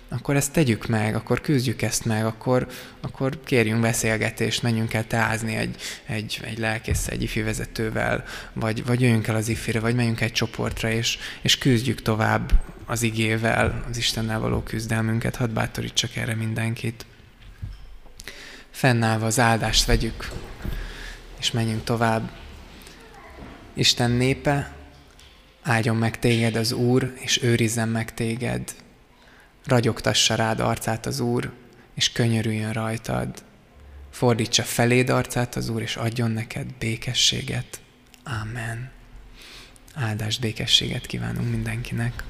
akkor 0.09 0.35
ezt 0.35 0.51
tegyük 0.51 0.87
meg, 0.87 1.15
akkor 1.15 1.41
küzdjük 1.41 1.81
ezt 1.81 2.05
meg, 2.05 2.25
akkor, 2.25 2.67
akkor 3.01 3.39
kérjünk 3.43 3.81
beszélgetést, 3.81 4.61
menjünk 4.61 4.93
el 4.93 5.07
teázni 5.07 5.55
egy, 5.55 5.75
egy, 6.05 6.39
egy 6.43 6.57
lelkész, 6.57 7.07
egy 7.07 7.23
ifi 7.23 7.41
vezetővel, 7.41 8.23
vagy, 8.53 8.85
vagy 8.85 9.01
jöjjünk 9.01 9.27
el 9.27 9.35
az 9.35 9.49
ifire, 9.49 9.79
vagy 9.79 9.95
menjünk 9.95 10.21
egy 10.21 10.31
csoportra, 10.31 10.89
és, 10.89 11.17
és 11.41 11.57
küzdjük 11.57 12.01
tovább 12.01 12.51
az 12.85 13.01
igével, 13.01 13.85
az 13.89 13.97
Istennel 13.97 14.39
való 14.39 14.61
küzdelmünket. 14.61 15.35
Hadd 15.35 15.53
bátorítsak 15.53 16.15
erre 16.15 16.35
mindenkit. 16.35 17.05
Fennállva 18.69 19.25
az 19.25 19.39
áldást 19.39 19.85
vegyük, 19.85 20.31
és 21.39 21.51
menjünk 21.51 21.83
tovább. 21.83 22.31
Isten 23.73 24.11
népe, 24.11 24.75
áldjon 25.61 25.95
meg 25.95 26.19
téged 26.19 26.55
az 26.55 26.71
Úr, 26.71 27.13
és 27.19 27.43
őrizzen 27.43 27.89
meg 27.89 28.13
téged 28.13 28.73
ragyogtassa 29.69 30.35
rád 30.35 30.59
arcát 30.59 31.05
az 31.05 31.19
Úr, 31.19 31.51
és 31.95 32.11
könyörüljön 32.11 32.73
rajtad. 32.73 33.43
Fordítsa 34.11 34.63
feléd 34.63 35.09
arcát 35.09 35.55
az 35.55 35.69
Úr, 35.69 35.81
és 35.81 35.95
adjon 35.95 36.31
neked 36.31 36.67
békességet. 36.79 37.81
Amen. 38.41 38.91
Áldást, 39.93 40.41
békességet 40.41 41.05
kívánunk 41.05 41.49
mindenkinek. 41.49 42.23